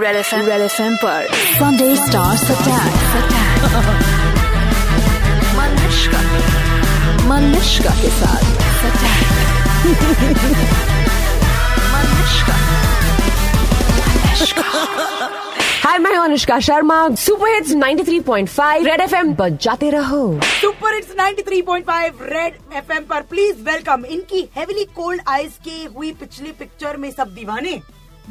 Red 0.00 0.16
F 0.16 0.34
M 0.34 0.46
red 0.46 0.60
F 0.60 0.80
M 0.82 0.96
पर 0.96 1.26
Sunday 1.32 1.94
stars 1.96 2.50
attack 2.50 2.92
मनुष्का 5.56 6.20
मनुष्का 7.28 7.90
के 8.00 8.10
साथ. 8.10 8.44
हाय 15.84 15.98
मैं 15.98 16.14
हूँ 16.16 16.24
Anushka 16.24 16.58
Sharma 16.60 17.08
super 17.14 17.54
hits 17.54 17.72
93.5 17.72 18.84
red 18.86 19.00
FM 19.00 19.34
पर 19.34 19.48
जाते 19.62 19.90
रहो. 19.90 20.40
सुपर 20.60 20.94
इट्स 20.94 21.14
93.5 21.16 22.22
रेड 22.22 22.54
एफएम 22.76 23.04
पर 23.04 23.20
प्लीज़ 23.30 23.56
वेलकम 23.62 24.04
इनकी 24.04 24.48
हेवीली 24.56 24.84
कोल्ड 24.96 25.20
आइज़ 25.28 25.58
के 25.64 25.84
हुई 25.96 26.12
पिछली 26.20 26.52
पिक्चर 26.52 26.96
में 26.96 27.10
सब 27.10 27.34
दीवाने। 27.34 27.80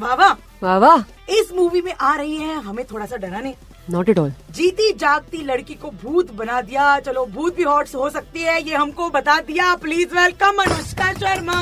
वाह 0.00 0.14
वाह। 0.14 0.34
वाह 0.62 0.76
वाह। 0.78 0.98
इस 1.32 1.52
मूवी 1.52 1.80
में 1.82 1.92
आ 1.92 2.14
रही 2.16 2.36
है 2.36 2.60
हमें 2.62 2.84
थोड़ा 2.86 3.06
सा 3.06 3.16
डराने 3.16 3.54
नॉट 3.90 4.08
एट 4.08 4.18
ऑल 4.18 4.32
जीती 4.50 4.92
जागती 4.98 5.42
लड़की 5.44 5.74
को 5.74 5.90
भूत 6.02 6.30
बना 6.34 6.60
दिया। 6.62 6.98
चलो 7.00 7.24
भूत 7.28 7.56
भी 7.56 7.62
हॉट 7.62 7.94
हो 7.94 8.10
सकती 8.10 8.42
है 8.42 8.60
ये 8.62 8.74
हमको 8.74 9.08
बता 9.10 9.38
दिया। 9.42 9.74
Please 9.76 10.14
welcome 10.14 10.62
Anushka 10.62 11.12
Sharma. 11.14 11.56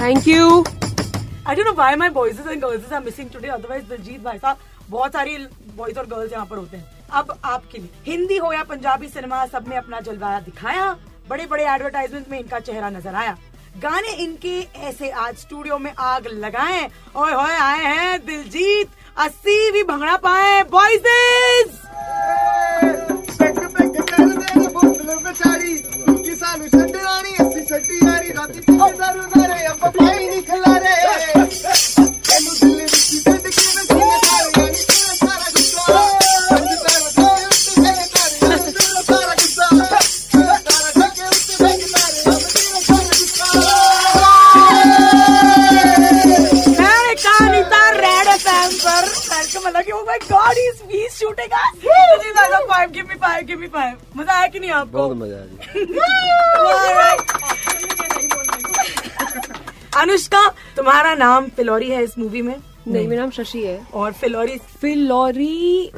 Thank 0.00 0.28
you 0.28 0.64
I 1.48 1.54
don't 1.54 1.66
know 1.66 1.72
why 1.72 1.96
my 1.96 2.10
boys 2.10 2.40
and 2.40 2.60
girls 2.62 2.92
are 2.92 3.02
missing 3.04 3.30
today 3.30 3.48
otherwise 3.48 3.84
Diljit 3.86 4.22
भाई 4.24 4.38
साहब 4.38 4.56
बहुत 4.90 5.12
सारी 5.12 5.36
बॉयज़ 5.76 5.98
और 5.98 6.06
गर्ल्स 6.06 6.32
यहाँ 6.32 6.46
पर 6.46 6.56
होते 6.56 6.76
हैं। 6.76 6.84
अब 7.12 7.38
आपके 7.44 7.78
लिए। 7.78 7.90
हिंदी 8.06 8.36
हो 8.36 8.52
या 8.52 8.62
पंजाबी 8.64 9.08
सिनेमा 9.08 9.44
सब 9.48 9.68
में 9.68 9.76
अपना 9.76 10.00
जलवा 10.00 10.38
दिखाया 10.40 10.96
बड़े 11.28 11.46
बड़े 11.46 11.64
एडवर्टाइजमेंट 11.64 12.28
में 12.30 12.38
इनका 12.38 12.58
चेहरा 12.60 12.90
नज़र 12.90 13.14
आया। 13.14 13.36
गाने 13.76 14.12
इनके 14.14 14.58
ऐसे 14.80 15.10
आज 15.10 15.36
स्टूडियो 15.36 15.78
में 15.78 15.92
आग 15.98 16.26
लगाए। 16.26 16.88
और 17.16 17.32
आए 17.32 17.84
हैं 17.84 18.24
दिलजीत। 18.26 18.88
अस्सी 19.18 19.70
भी 19.70 19.82
भंगड़ा 19.82 20.16
पाए 20.16 20.62
boys 20.70 21.75
give 53.06 53.14
me 53.14 53.18
five 53.20 53.46
give 53.46 53.58
me 53.58 53.66
five 53.68 53.98
मज़ा 54.16 54.32
आया 54.34 54.46
कि 54.46 54.60
नहीं 54.60 54.70
आपको? 54.70 54.98
बहुत 54.98 55.16
मज़ा 55.16 55.36
आ 55.36 55.44
गया 55.44 55.56
अनुष्का 60.00 60.46
तुम्हारा 60.76 61.14
नाम 61.14 61.48
फिलोरी 61.56 61.90
है 61.90 62.02
इस 62.04 62.18
मूवी 62.18 62.42
में? 62.42 62.56
नहीं 62.88 63.08
मेरा 63.08 63.22
नाम 63.22 63.30
शशि 63.30 63.62
है। 63.64 63.80
और 63.94 64.12
फिलोरी? 64.12 64.56
फिलौरी 64.80 65.90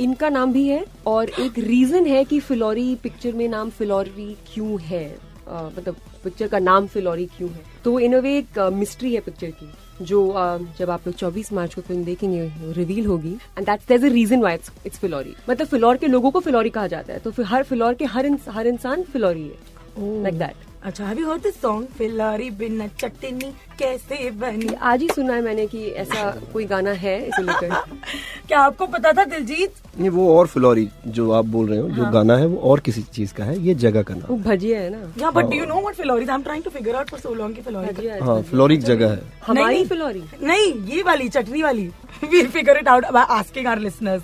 इनका 0.00 0.28
नाम 0.28 0.52
भी 0.52 0.66
है 0.68 0.84
और 1.06 1.30
एक 1.40 1.58
रीजन 1.58 2.06
है 2.06 2.24
कि 2.24 2.40
फिलौरी 2.40 2.94
पिक्चर 3.02 3.32
में 3.32 3.48
नाम 3.48 3.70
फिलौरी 3.70 4.36
क्यों 4.54 4.80
है। 4.80 5.06
मतलब 5.48 5.96
पिक्चर 6.24 6.48
का 6.48 6.58
नाम 6.58 6.86
फिलोरी 6.86 7.26
क्यों 7.36 7.50
है। 7.50 7.62
तो 7.84 7.98
इन 8.00 8.16
अ 8.16 8.20
वे 8.20 8.36
एक 8.38 8.58
मिस्ट्री 8.74 9.14
है 9.14 9.20
पिक्चर 9.20 9.50
की। 9.50 9.70
जो 10.02 10.26
uh, 10.28 10.78
जब 10.78 10.90
आप 10.90 11.06
लोग 11.06 11.16
24 11.16 11.52
मार्च 11.52 11.74
को 11.74 11.80
फ़िल्म 11.80 12.04
देखेंगे 12.04 12.72
रिवील 12.72 13.06
होगी 13.06 13.32
and 13.32 13.66
that's 13.66 13.88
there 13.88 14.04
a 14.04 14.12
reason 14.12 14.40
why 14.40 14.54
it's 14.54 14.70
it's 14.86 14.98
Phillauri. 14.98 15.34
मतलब 15.50 15.66
फिलौर 15.66 15.96
के 15.96 16.06
लोगों 16.06 16.30
को 16.30 16.40
फिलौरी 16.40 16.70
कहा 16.70 16.86
जाता 16.86 17.12
है 17.12 17.18
तो 17.18 17.30
फिर 17.30 17.44
हर 17.46 17.62
फिलौर 17.64 17.94
के 17.94 18.04
हर 18.04 18.26
इंस, 18.26 18.48
हर 18.48 18.66
इंसान 18.66 19.02
फिलौरी 19.02 19.42
है। 19.42 20.22
लाइक 20.22 20.38
दैट 20.38 20.67
अच्छा 20.84 21.04
have 21.06 21.18
you 21.18 21.30
heard 21.30 21.42
this 21.42 21.60
song 21.60 21.86
Phillauri 21.98 22.48
बिना 22.58 22.86
चटनी 23.00 23.50
कैसे 23.78 24.30
बनी? 24.30 24.68
आज 24.90 25.00
ही 25.02 25.08
सुना 25.08 25.34
है 25.34 25.42
मैंने 25.42 25.66
कि 25.66 25.86
ऐसा 26.02 26.30
कोई 26.52 26.64
गाना 26.64 26.90
है 26.90 27.16
इसे 27.28 27.42
लेकर। 27.42 27.68
क्या 28.48 28.60
आपको 28.60 28.86
पता 28.86 29.12
था 29.12 29.24
दिलजीत? 29.24 29.72
नहीं 29.98 30.10
वो 30.10 30.36
और 30.38 30.46
फिलौरी 30.46 30.88
जो 31.06 31.30
आप 31.32 31.44
बोल 31.44 31.68
रहे 31.68 31.78
हो 31.78 31.88
हाँ. 31.88 31.96
जो 31.96 32.10
गाना 32.12 32.36
है 32.36 32.46
वो 32.46 32.60
और 32.70 32.80
किसी 32.80 33.02
चीज़ 33.02 33.34
का 33.34 33.44
है 33.44 33.58
ये 33.60 33.74
जगह 33.84 34.02
का 34.02 34.14
नाम। 34.14 34.42
भजिया 34.42 34.80
है 34.80 34.90
ना। 34.90 35.12
Yeah 35.22 35.30
but 35.30 35.44
do 35.44 35.56
you 35.58 35.64
know 35.64 35.80
what 35.80 35.94
Phillauri 35.94 36.26
I 36.26 36.34
am 36.34 36.42
trying 36.42 36.64
to 36.64 36.70
figure 36.70 36.96
out 36.96 37.10
for 37.10 37.20
so 37.20 37.34
long 37.34 37.56
की 37.56 37.62
फिलोरी 37.62 37.92
भजिया 37.94 38.14
है 38.14 38.42
फिलौरी 38.42 38.76
जगह 38.76 39.10
है। 39.10 39.20
हमारी। 39.46 39.84
फिलौरी 39.84 40.22
नहीं 40.42 40.72
ये 40.94 41.02
वाली 41.02 41.28
चटनी 41.28 41.62
वाली। 41.62 41.90
We'll 42.30 42.50
figure 42.54 42.78
it 42.78 42.88
out 42.94 43.04
by 43.18 43.26
asking 43.40 43.66
our 43.72 43.80
listeners. 43.82 44.22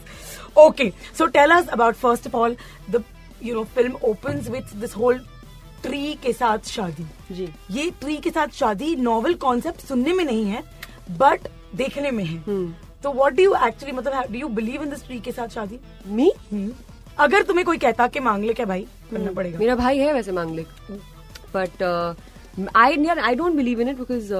Okay 0.68 0.90
so 1.18 1.26
tell 1.36 1.52
us 1.60 1.68
about 1.78 2.02
first 2.06 2.26
of 2.30 2.34
all 2.40 2.56
the 2.94 3.02
you 3.42 3.54
know 3.58 3.64
film 3.78 3.96
opens 4.12 4.48
with 4.56 4.74
this 4.84 4.92
whole 5.02 5.20
tree 5.84 6.12
के 6.22 6.32
साथ 6.32 6.68
शादी। 6.68 7.06
जी। 7.34 7.48
ये 7.70 7.90
ट्री 8.00 8.16
के 8.16 8.30
साथ 8.30 8.54
शादी 8.54 8.94
नॉवल 8.96 9.34
कॉन्सेप्ट 9.40 9.80
सुनने 9.80 10.12
में 10.12 10.24
नहीं 10.24 10.44
है 10.44 10.62
बट 11.10 11.48
देखने 11.76 12.10
में 12.10 12.24
है। 12.24 12.42
तो 13.02 13.12
वॉट 13.12 13.32
डू 13.32 13.42
यू 13.42 13.54
एक्चुअली 13.66 13.92
मतलब 13.92 14.32
do 14.32 14.38
you 14.38 14.48
believe 14.50 14.82
in 14.82 14.90
this 14.90 15.04
tree 15.06 15.18
के 15.20 15.32
साथ 15.32 15.48
शादी? 15.48 15.78
मी 16.06 16.32
हम्म। 16.52 16.72
अगर 17.18 17.42
तुम्हें 17.42 17.64
कोई 17.66 17.78
कहता 17.78 18.06
कि 18.06 18.20
मांग 18.20 18.44
ले 18.44 18.52
क्या 18.52 18.66
भाई 18.66 18.86
करना 19.10 19.32
पड़ेगा। 19.32 19.58
मेरा 19.58 19.74
भाई 19.76 19.98
है 19.98 20.12
वैसे 20.12 20.32
मांगलिक 20.32 20.66
but 21.54 21.82
I 22.76 23.06
I 23.06 23.34
don't 23.34 23.54
believe 23.54 23.80
in 23.80 23.88
it 23.88 23.98
because 23.98 24.32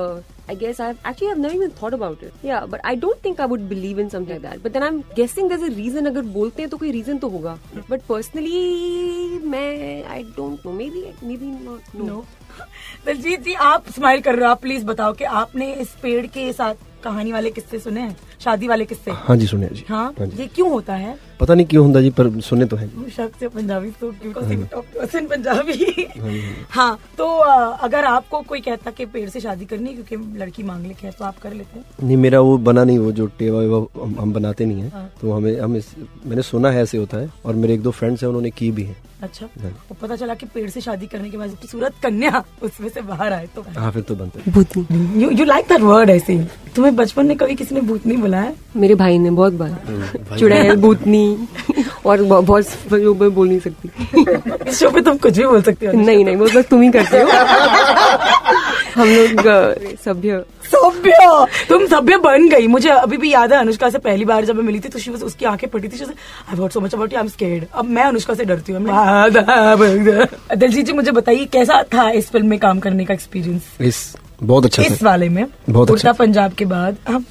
I 0.49 0.57
guess 0.57 0.81
I've 0.81 0.99
actually 1.05 1.31
I've 1.33 1.39
never 1.39 1.55
even 1.55 1.71
thought 1.71 1.95
about 1.95 2.23
it. 2.23 2.35
Yeah, 2.43 2.67
but 2.67 2.81
I 2.85 2.95
don't 2.95 3.21
think 3.23 3.41
I 3.41 3.47
would 3.47 3.69
believe 3.69 3.99
in 3.99 4.11
something 4.11 4.35
like 4.35 4.43
that. 4.43 4.63
But 4.63 4.75
then 4.75 4.83
I'm 4.83 5.03
guessing 5.17 5.49
there's 5.49 5.63
a 5.63 5.71
reason 5.75 6.07
अगर 6.07 6.23
बोलते 6.35 6.63
हैं 6.63 6.71
तो 6.71 6.79
कोई 6.79 6.91
reason 6.93 7.19
तो 7.19 7.29
होगा 7.29 7.59
but 7.91 8.03
personally 8.09 9.39
मैं 9.55 10.05
I 10.05 10.23
don't 10.37 10.67
know 10.67 10.73
maybe 10.91 11.05
maybe 11.37 11.47
not 11.65 11.95
no 12.05 12.25
Daljit 13.07 13.41
ji 13.43 13.55
आप 13.69 13.89
smile 13.95 14.21
कर 14.21 14.35
रहे 14.37 14.45
हो 14.45 14.51
आप 14.51 14.61
प्लीज़ 14.63 14.85
बताओ 14.87 15.13
कि 15.13 15.25
आपने 15.43 15.73
इस 15.87 15.97
पेड़ 16.03 16.27
के 16.27 16.53
साथ 16.53 16.85
कहानी 17.05 17.33
वाले 17.33 17.51
किस्से 17.51 17.79
सुने 17.79 18.01
हैं 18.01 18.17
शादी 18.45 18.69
वाले 18.69 18.85
किस्से? 18.85 19.11
हाँ 19.11 19.37
जी 19.37 19.47
सुनिए 19.47 19.69
जी। 19.75 19.85
हाँ? 19.89 20.13
हाँ 20.19 20.27
जी। 20.27 20.43
ये 20.43 20.47
क्यों 20.55 20.71
होता 20.71 20.95
है? 20.95 21.17
पता 21.41 21.55
नहीं 21.55 21.67
क्यों 21.67 21.87
होता 21.87 22.01
जी 22.01 22.11
पर 22.19 22.29
सुने 22.41 22.65
तो 22.67 22.77
है 22.77 22.87
जी। 22.89 22.97
वो 22.97 23.09
शख्स 23.11 23.43
पंजाबी 23.55 23.91
तो 24.01 24.11
क्यों 24.23 24.51
इन 25.15 25.27
पंजाबी। 25.29 26.07
हाँ 26.71 26.99
तो 27.19 27.27
अगर 27.87 28.05
आपको 28.05 28.41
कोई 28.43 28.61
कहता 28.61 28.91
कि 28.91 29.07
पेड़ 29.07 29.29
से 29.31 29.41
शादी 29.41 29.65
करनी 29.65 29.91
है 29.91 30.03
क्योंकि 30.03 30.39
लड़की 30.41 30.63
मांग 30.63 30.87
लेके 30.87 31.11
तो 31.11 31.25
आप 31.25 31.39
कर 31.43 31.53
लेते 31.53 31.79
हैं? 31.79 31.85
नहीं 32.03 32.17
मेरा 32.17 32.41
वो 32.41 32.57
बना 32.59 32.85
नहीं 32.85 32.99
वो 32.99 33.13
जो 33.13 33.27
टेवा 33.39 33.61
वेवा 33.61 33.79
हम, 34.03 34.17
हम 34.21 34.33
बनाते 34.33 34.67
नहीं 34.67 34.83
है 34.83 34.91
हाँ। 34.91 35.11
तो 35.21 35.33
हमें 35.33 35.59
हम 35.61 35.77
इस, 35.77 35.95
मैंने 36.27 36.43
सुना 36.43 36.71
है 36.71 36.83
ऐसे 36.83 36.99
होता 36.99 37.19
है 37.19 37.31
और 37.45 37.55
मेरे 37.55 37.75
एक 37.75 37.83
दो 37.83 37.91
फ्रेंड्स 37.91 38.23
हैं 38.23 38.29
उन्होंने 38.29 38.51
की 38.51 38.71
भी 38.71 38.83
है। 38.83 38.97
अच्छा 39.23 39.47
हाँ। 39.61 39.71
तो 39.89 39.95
पता 40.01 40.17
चला 40.17 40.35
कि 40.35 40.47
पेड़ 40.55 40.69
से 40.71 40.81
शादी 40.81 41.07
करने 41.07 41.31
के 41.31 41.37
बाद 41.37 41.57
सूरत 41.71 41.95
कन्या 42.03 42.43
उसमें 42.63 42.89
से 42.89 43.01
बाहर 43.03 43.33
आए 43.33 43.47
तो 43.55 43.65
हाँ 43.77 43.91
फिर 43.93 44.03
तो 44.03 44.15
बनता 44.15 44.41
है। 44.41 45.21
You 45.21 45.31
you 45.31 45.45
like 45.45 45.67
that 45.69 45.81
word 45.81 46.11
ऐसे 46.11 46.37
तुम्हें 46.77 46.95
बचपन 46.97 47.27
में 47.27 47.37
कभी 47.37 47.55
किसी 47.55 47.75
ने 47.75 47.81
भूत 47.81 48.07
नहीं 48.07 48.19
भूतनी 48.19 48.33
बुलाया 48.35 48.53
मेरे 48.77 48.95
भाई 48.95 49.19
ने 49.19 49.31
बहुत 49.31 49.53
बार। 49.53 50.39
चुड़ैल 50.39 50.75
भूतनी 50.77 51.25
और 52.07 52.23
बहुत 52.23 52.65
जो 52.93 53.15
मैं 53.15 53.31
बोल 53.35 53.49
नहीं 53.49 53.59
सकती। 53.61 54.73
शो 54.75 54.91
पे 54.91 55.01
तुम 55.01 55.17
कुछ 55.19 55.37
भी 55.39 55.47
बोल 55.47 55.63
सकते 55.63 55.87
हो 55.87 55.93
नहीं 55.93 56.25
नहीं 56.25 56.37
वो 56.37 56.47
बस 56.55 56.67
तुम 56.71 56.83
ही 56.83 56.91
करते 56.97 57.21
हो। 57.21 57.29
हम 58.97 59.09
लोग 59.09 59.41
सभ्य। 60.05 60.43
सभ्य! 60.75 61.13
तुम 61.69 61.87
सभ्य 61.87 62.17
बन 62.19 62.49
गई। 62.49 62.67
मुझे 62.67 62.89
अभी 62.89 63.17
भी 63.17 63.33
याद 63.33 63.53
है 63.53 63.59
अनुष्का 63.59 63.89
से 63.91 63.99
पहली 63.99 64.25
बार 64.25 64.45
जब 64.45 64.57
मैं 64.57 64.63
मिली 64.65 64.81
थी 64.81 64.89
तो 64.89 64.99
शी 64.99 65.11
उसकी 65.11 65.45
आँखें 65.45 65.69
पटी 65.71 65.89
थी 65.89 66.03
I 66.05 66.57
heard 66.57 66.73
so 66.73 66.81
much 66.81 66.95
about 66.95 67.15
I 67.15 67.21
am 67.21 67.29
scared 67.29 67.65
अब 67.75 67.85
मैं 67.85 68.05
अनुष्का 68.05 68.35
से 68.35 68.45
डरती 68.45 68.73
हूँ। 68.73 68.81
I'm- 68.87 70.59
दिलजीत 70.59 70.87
जी 70.87 70.93
मुझे 70.93 71.11
बताइए 71.11 71.45
कैसा 71.53 71.83
था 71.95 72.11
इस 72.11 72.31
फ़िल्म 72.31 72.47
में 72.47 72.59
काम 72.59 72.81
करने 72.81 73.05
का 73.05 73.15
एक्सपीरियंस 73.15 73.63
इस 73.81 74.05
बहुत 74.43 74.65
अच्छा 74.65 74.83
इस 74.83 75.03
वाले 75.03 75.29
में 75.29 75.45
बहुत 75.71 75.91
अच्छा। 75.91 76.13
पंजाब 76.13 76.53
के 76.53 76.65
बाद। 76.65 76.97
आप 77.09 77.25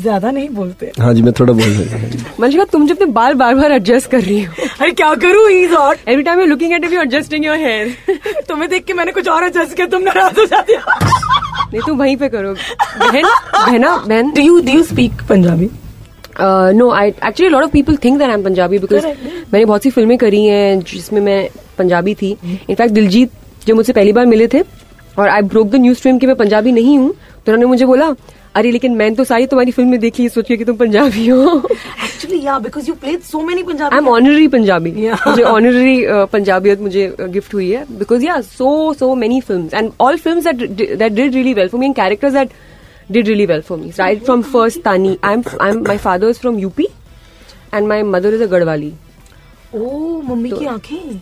ज़्यादा 0.00 0.30
नहीं 0.30 0.48
बोलते। 0.50 0.90
हाँ 1.00 1.12
जी 1.14 1.22
मैं 1.22 1.32
थोड़ा 1.40 1.52
बोल 1.52 1.68
रहा 1.68 1.98
हूँ। 1.98 2.10
मंजिका 2.40 2.64
तुम 2.72 2.86
जब 2.86 3.02
बाल 3.10 3.34
बार 3.34 3.54
बार 3.54 3.72
एडजस्ट 3.72 4.10
कर 4.10 4.20
रही 4.20 4.42
हो। 4.42 4.66
अरे 4.80 4.90
क्या 4.92 5.14
करूँ 5.14 5.48
he 5.50 5.64
hot 5.74 6.08
every 6.08 6.22
time 6.22 6.40
you 6.40 6.46
looking 6.46 6.72
at 6.72 6.84
you 6.92 7.00
adjusting 7.00 7.44
your 7.44 7.56
hair 7.58 7.94
तुम्हें 8.48 8.68
देख 8.70 8.84
के 8.84 8.92
मैंने 8.92 9.12
कुछ 9.12 9.28
और 9.28 9.44
एडजस्ट 9.44 9.76
किया 9.76 9.86
तुम 9.86 10.02
नाराज़ 10.02 10.40
हो 10.40 10.44
जाती 10.46 10.74
हो। 10.74 10.98
नहीं 11.00 11.80
तुम 11.86 11.98
वहीं 11.98 12.16
पे 12.16 12.28
करो 12.28 12.52
बहन 12.52 13.24
बहना 13.54 13.96
बहन। 13.96 14.30
Do 14.32 14.42
you 14.42 14.60
do 14.60 14.72
you 14.72 14.82
speak 14.84 15.22
Punjabi 15.28 15.70
no 16.40 16.90
I 16.92 17.08
actually 17.08 17.48
lot 17.52 17.62
of 17.62 17.70
people 17.70 17.96
think 18.04 18.18
that 18.18 18.28
I 18.28 18.34
am 18.34 18.42
Punjabi 18.44 18.78
because 18.78 19.06
मैंने 19.06 19.64
बहुत 19.64 19.82
सी 19.82 19.90
फ़िल्में 19.90 20.16
करी 20.18 20.44
हैं 20.44 20.80
जिसमें 20.82 21.20
मैं 21.20 21.48
पंजाबी 21.78 22.14
थी। 22.14 22.30
इनफैक्ट 22.42 22.92
दिलजीत 22.94 23.30
जो 23.66 23.74
मुझसे 23.74 23.92
पहली 23.92 24.12
बार 24.12 24.26
मिले 24.26 24.48
थे 24.48 24.62
और 25.18 25.28
I 25.28 25.42
broke 25.52 25.66
the 25.70 25.76
news 25.80 25.98
stream 25.98 26.18
कि 26.18 26.26
मैं 26.26 26.36
पंजाबी 26.36 26.72
नहीं 26.72 26.98
हूँ 26.98 27.12
तो 27.12 27.52
उन्होंने 27.52 27.66
मुझे 27.66 27.86
बोला 27.86 28.14
अरे 28.56 28.70
लेकिन 28.72 28.94
मैंने 28.96 29.16
तो 29.16 29.24
सारी 29.24 29.46
तुम्हारी 29.52 29.72
फ़िल्म 29.72 29.90
में 29.90 29.98
देखी 30.00 30.28
सोच 30.28 30.48
के 30.48 30.56
कि 30.56 30.64
तुम 30.64 30.76
पंजाबी 30.76 31.26
हो 31.28 31.56
actually 31.68 32.40
yeah 32.44 32.58
because 32.58 32.88
you 32.88 32.94
played 32.94 33.20
so 33.22 33.40
many 33.44 33.62
Punjabi 33.62 33.94
I 33.94 34.02
am 34.02 34.08
honorary 34.08 34.46
Punjabi 34.48 34.90
मुझे 35.26 35.42
ऑनररी 35.42 35.96
पंजाबियत 36.32 36.80
मुझे 36.80 37.14
गिफ्ट 37.20 37.54
हुई 37.54 37.70
है 37.70 37.84
because 37.98 38.24
yeah 38.24 38.40
so 38.40 38.92
so 38.98 39.14
many 39.24 39.40
film 39.40 39.68
and 39.74 39.90
all 40.00 40.16
film 40.18 40.40
that 40.42 41.12
did 41.12 41.34
really 41.34 41.54
well 41.54 41.68
for 41.68 41.80
me 41.80 41.86
and 41.86 41.94
characters 41.96 42.32
that 42.34 42.50
did 43.10 43.28
really 43.28 43.44
well 43.46 43.62
for 43.62 43.76
me. 43.76 43.88
Right 43.96 44.22
from 44.26 44.42
first 44.44 44.78
Tani. 44.84 45.10
I'm 45.22 45.42
I'm 45.60 45.80
my 45.82 45.96
father 45.98 46.28
is 46.34 46.38
from 46.38 46.60
UP, 46.60 46.78
and 47.72 47.88
my 47.88 47.98
mother 48.04 48.30
is 48.30 48.40
a 48.40 48.46
Gadwali. 48.52 48.92
Oh 49.74 50.20
mummy 50.24 50.50
की 50.50 50.66
आँखें 50.66 51.20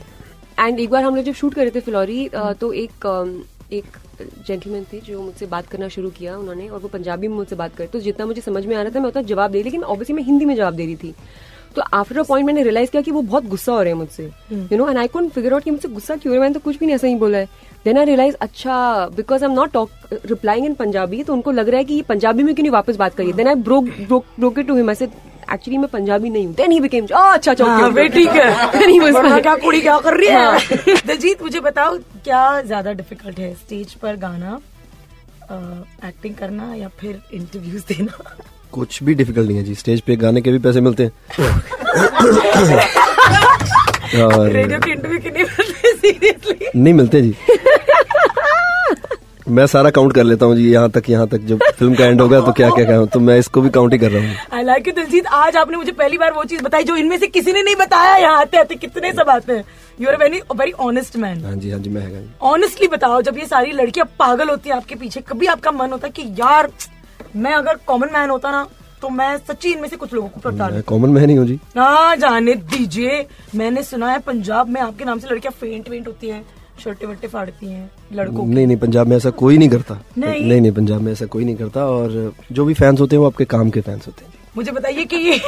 and 0.58 0.80
एक 0.80 0.90
बार 0.90 1.02
हम 1.04 1.16
लोग 1.16 1.24
जब 1.24 1.34
shoot 1.34 1.54
कर 1.54 1.60
रहे 1.62 1.70
थे 1.70 1.80
फिलौरी 1.80 2.28
तो 2.60 2.72
एक 2.72 3.06
अम, 3.06 3.30
एक 3.72 3.96
जेंटलमैन 4.46 4.84
थे 4.92 5.00
जो 5.00 5.20
मुझसे 5.22 5.46
बात 5.46 5.66
करना 5.66 5.88
शुरू 5.88 6.10
किया 6.10 6.36
उन्होंने 6.38 6.68
और 6.68 6.80
वो 6.80 6.88
पंजाबी 6.88 7.28
में 7.28 7.36
मुझसे 7.36 7.56
बात 7.56 7.76
करे 7.76 7.86
तो 7.86 8.00
जितना 8.00 8.26
मुझे 8.26 8.40
समझ 8.40 8.64
में 8.66 8.74
आ 8.76 8.82
रहा 8.82 8.94
था 8.94 9.00
मैं 9.00 9.08
उतना 9.08 9.22
जवाब 9.22 9.50
दे 9.50 9.58
रही 9.58 9.64
लेकिन 9.64 9.82
ऑब्वियसली 9.84 10.16
मैं 10.16 10.22
हिंदी 10.22 10.44
में 10.44 10.54
जवाब 10.56 10.74
दे 10.74 10.84
रही 10.84 10.96
थी। 10.96 11.14
तो 11.76 11.82
आफ्टर 11.94 12.18
अ 12.18 12.22
पॉइंट 12.22 12.46
मैंने 12.46 12.62
रियलाइज़ 12.62 12.90
किया 12.90 13.02
कि 13.02 13.10
वो 13.10 13.22
बहुत 13.22 13.44
गुस्सा 13.48 13.72
हो 13.72 13.82
रहे 13.82 13.92
हैं 13.92 13.98
मुझसे। 13.98 14.24
You 14.52 14.78
know 14.78 14.88
and 14.88 14.98
I 14.98 15.08
can't 15.08 15.32
figure 15.32 15.52
out 15.52 15.64
कि 15.64 15.70
मुझसे 15.70 15.88
गुस्सा 15.88 16.16
क्यों 16.16 16.34
मैंने 16.34 16.54
तो 16.54 16.60
कुछ 16.60 16.78
भी 16.78 16.86
नहीं 16.86 16.94
ऐसा 16.94 17.06
ही 17.06 17.14
बोला 17.14 17.38
है। 17.38 17.48
देन 17.84 17.98
आई 17.98 18.04
रियलाइज़ 18.04 18.36
अच्छा 18.40 19.08
because 19.16 19.44
I 19.44 19.50
am 19.50 19.54
not 19.56 19.72
talk 19.72 19.90
replying 20.12 20.66
in 20.66 20.74
Punjabi 20.74 21.22
तो 21.22 21.32
उनको 21.32 21.50
लग 21.50 21.68
रहा 21.68 21.78
है 21.78 21.84
कि 21.84 21.94
ये 21.94 22.02
पंजाबी 22.08 22.42
में 22.42 22.54
क्यों 22.54 22.62
नहीं 22.62 22.72
वापस 22.72 22.96
बात 22.96 23.14
करिए। 23.14 23.32
Then 23.32 23.48
I 23.48 23.54
broke 23.54 23.84
broke 24.00 24.24
broke 24.38 24.58
it 24.58 24.66
to 24.66 24.76
him 24.76 24.90
I 24.90 25.06
actually 25.52 25.78
मैं 25.78 25.88
पंजाबी 25.92 26.30
नहीं 26.30 26.46
हूँ. 26.46 26.54
देन 26.54 26.70
ही 26.72 26.80
बिकेम 26.80 27.04
अच्छा 27.04 27.50
अच्छा 27.52 27.64
हाँ. 27.64 27.92
ठीक 28.08 28.28
है. 28.28 28.70
Then 28.72 28.90
he 28.90 28.98
was 29.02 29.14
वरना 29.14 29.28
fine. 29.28 29.42
क्या 29.42 29.54
कुड़ी 29.64 29.80
क्या 29.80 29.98
कर 30.06 30.16
रही 30.16 30.28
है? 30.28 30.96
दिलजीत 31.06 31.42
मुझे 31.42 31.60
बताओ 31.60 31.96
क्या 32.24 32.60
ज़्यादा 32.62 32.92
डिफ़िकल्ट 32.92 33.38
है 33.38 33.52
स्टेज 33.54 33.94
पर 34.02 34.16
गाना 34.26 34.58
एक्टिंग 36.08 36.34
करना 36.34 36.74
या 36.74 36.88
फिर 37.00 37.20
इंटरव्यूज़ 37.34 37.84
देना? 37.88 38.12
कुछ 38.72 39.02
भी 39.02 39.14
डिफ़िकल्ट 39.14 39.48
नहीं 39.48 39.56
है 39.58 39.64
जी. 39.64 39.74
स्टेज 39.74 40.00
पे 40.00 40.16
गाने 40.16 40.40
के 40.42 40.50
भी 40.52 40.58
पैसे 40.66 40.80
मिलते 40.80 41.02
हैं. 41.04 41.12
और 44.24 44.50
रेडियो 44.50 44.78
की 44.78 44.90
इंटरव्यू 44.90 45.18
की 45.20 45.30
नहीं 45.30 45.44
मिलती 45.44 45.88
सीरियसली 45.98 46.68
नहीं 46.80 46.94
मिलते 46.94 47.20
जी. 47.22 47.34
मैं 49.48 49.66
सारा 49.66 49.90
काउंट 49.90 50.12
कर 50.14 50.24
लेता 50.24 50.46
हूँ 50.46 50.54
जी 50.56 50.68
यहाँ 50.70 50.90
तक 50.90 51.08
यहाँ 51.10 51.26
तक 51.28 51.40
जब 51.42 51.62
फ़िल्म 51.78 51.94
का 51.94 52.04
एंड 52.04 52.20
होगा 52.20 52.40
तो 52.40 52.52
क्या 52.52 52.68
क्या 52.70 52.84
कहूँ 52.84 53.06
तो 53.08 53.20
मैं 53.20 53.38
इसको 53.38 53.60
भी 53.60 53.70
काउंट 53.70 53.92
ही 53.92 53.98
कर 53.98 54.10
रहा 54.10 54.22
हूँ। 54.22 54.36
आई 54.52 54.62
लाइक 54.62 54.88
यू 54.88 54.92
दिलजीत 54.94 55.26
आज 55.28 55.56
आपने 55.56 55.76
मुझे 55.76 55.92
पहली 55.92 56.18
बार 56.18 56.32
वो 56.32 56.44
चीज़ 56.44 56.62
बताई 56.62 56.84
जो 56.84 56.96
इनमें 56.96 57.16
से 57.18 57.26
किसी 57.28 57.52
ने 57.52 57.62
नहीं 57.62 57.76
बताया। 57.76 58.16
यहाँ 58.16 58.40
आते 58.40 58.56
आते 58.56 58.74
कितने 58.76 59.12
सब 59.12 59.30
आते 59.30 59.52
हैं। 59.52 59.64
You 59.98 60.08
are 60.08 60.16
very 60.16 60.40
very 60.56 60.72
honest 60.80 61.16
man 61.16 61.44
हाँ 61.44 61.54
जी 61.54 61.70
हाँ 61.70 61.80
जी 61.80 61.90
मैं 61.90 62.02
है 62.02 62.24
ऑनेस्टली 62.50 62.88
बताओ 62.88 63.20
जब 63.22 63.38
ये 63.38 63.46
सारी 63.46 63.72
लड़कियाँ 63.72 64.06
पागल 64.18 64.50
होती 64.50 64.70
है 64.70 64.76
आपके 64.76 64.94
पीछे 64.94 65.20
कभी 65.28 65.46
आपका 65.46 65.70
मन 65.72 65.92
होता 65.92 66.06
है 66.06 66.12
कि 66.12 66.22
यार 66.40 66.70
मैं 67.36 67.54
अगर 67.54 67.78
कॉमन 67.86 68.08
मैन 68.14 68.30
होता 68.30 68.50
ना 68.50 68.66
तो 69.02 69.08
मैं 69.10 69.36
सच्ची 69.38 69.70
इनमें 69.72 69.88
से 69.88 69.96
कुछ 69.96 70.12
लोगों 70.14 70.28
को 70.30 70.50
मैं 70.50 70.82
कॉमन 70.86 71.10
मैन 71.10 71.30
ही 71.30 71.36
हूँ 71.36 71.46
जी। 71.46 71.54
ना 71.76 72.14
जाने 72.14 72.54
दीजिए। 72.54 73.26
मैंने 73.54 73.82
सुना 73.82 74.10
है 74.10 74.18
पंजाब 74.26 74.68
में 74.68 74.80
आपके 74.80 75.04
नाम 75.04 75.18
से 75.18 75.28
लड़कियाँ 75.28 75.52
फेंट 75.52 75.88
वेंट 75.88 76.06
होती 76.06 76.28
हैं। 76.28 76.44
शर्टे 76.84 77.06
वट्टे 77.06 77.28
फाड़ती 77.28 77.66
हैं 77.66 77.90
लड़कों 78.12 78.46
नहीं 78.46 78.66
नहीं 78.66 78.76
पंजाब 78.76 79.06
में 79.06 79.16
ऐसा 79.16 79.30
कोई 79.30 79.58
नहीं 79.58 79.68
करता 79.68 79.98
नहीं? 80.18 80.44
नहीं 80.48 80.60
नहीं 80.60 80.72
पंजाब 80.72 81.00
में 81.00 81.12
ऐसा 81.12 81.26
कोई 81.26 81.44
नहीं 81.44 81.56
करता 81.56 81.86
और 81.86 82.32
जो 82.52 82.64
भी 82.64 82.74
फैंस 82.74 83.00
होते 83.00 83.16
हैं 83.16 83.20
वो 83.20 83.26
आपके 83.26 83.44
काम 83.44 83.70
के 83.70 83.80
फैंस 83.80 84.06
होते 84.06 84.24
हैं 84.24 84.32
मुझे 84.56 84.72
बताइए 84.72 85.04
कि 85.04 85.16
ये 85.16 85.40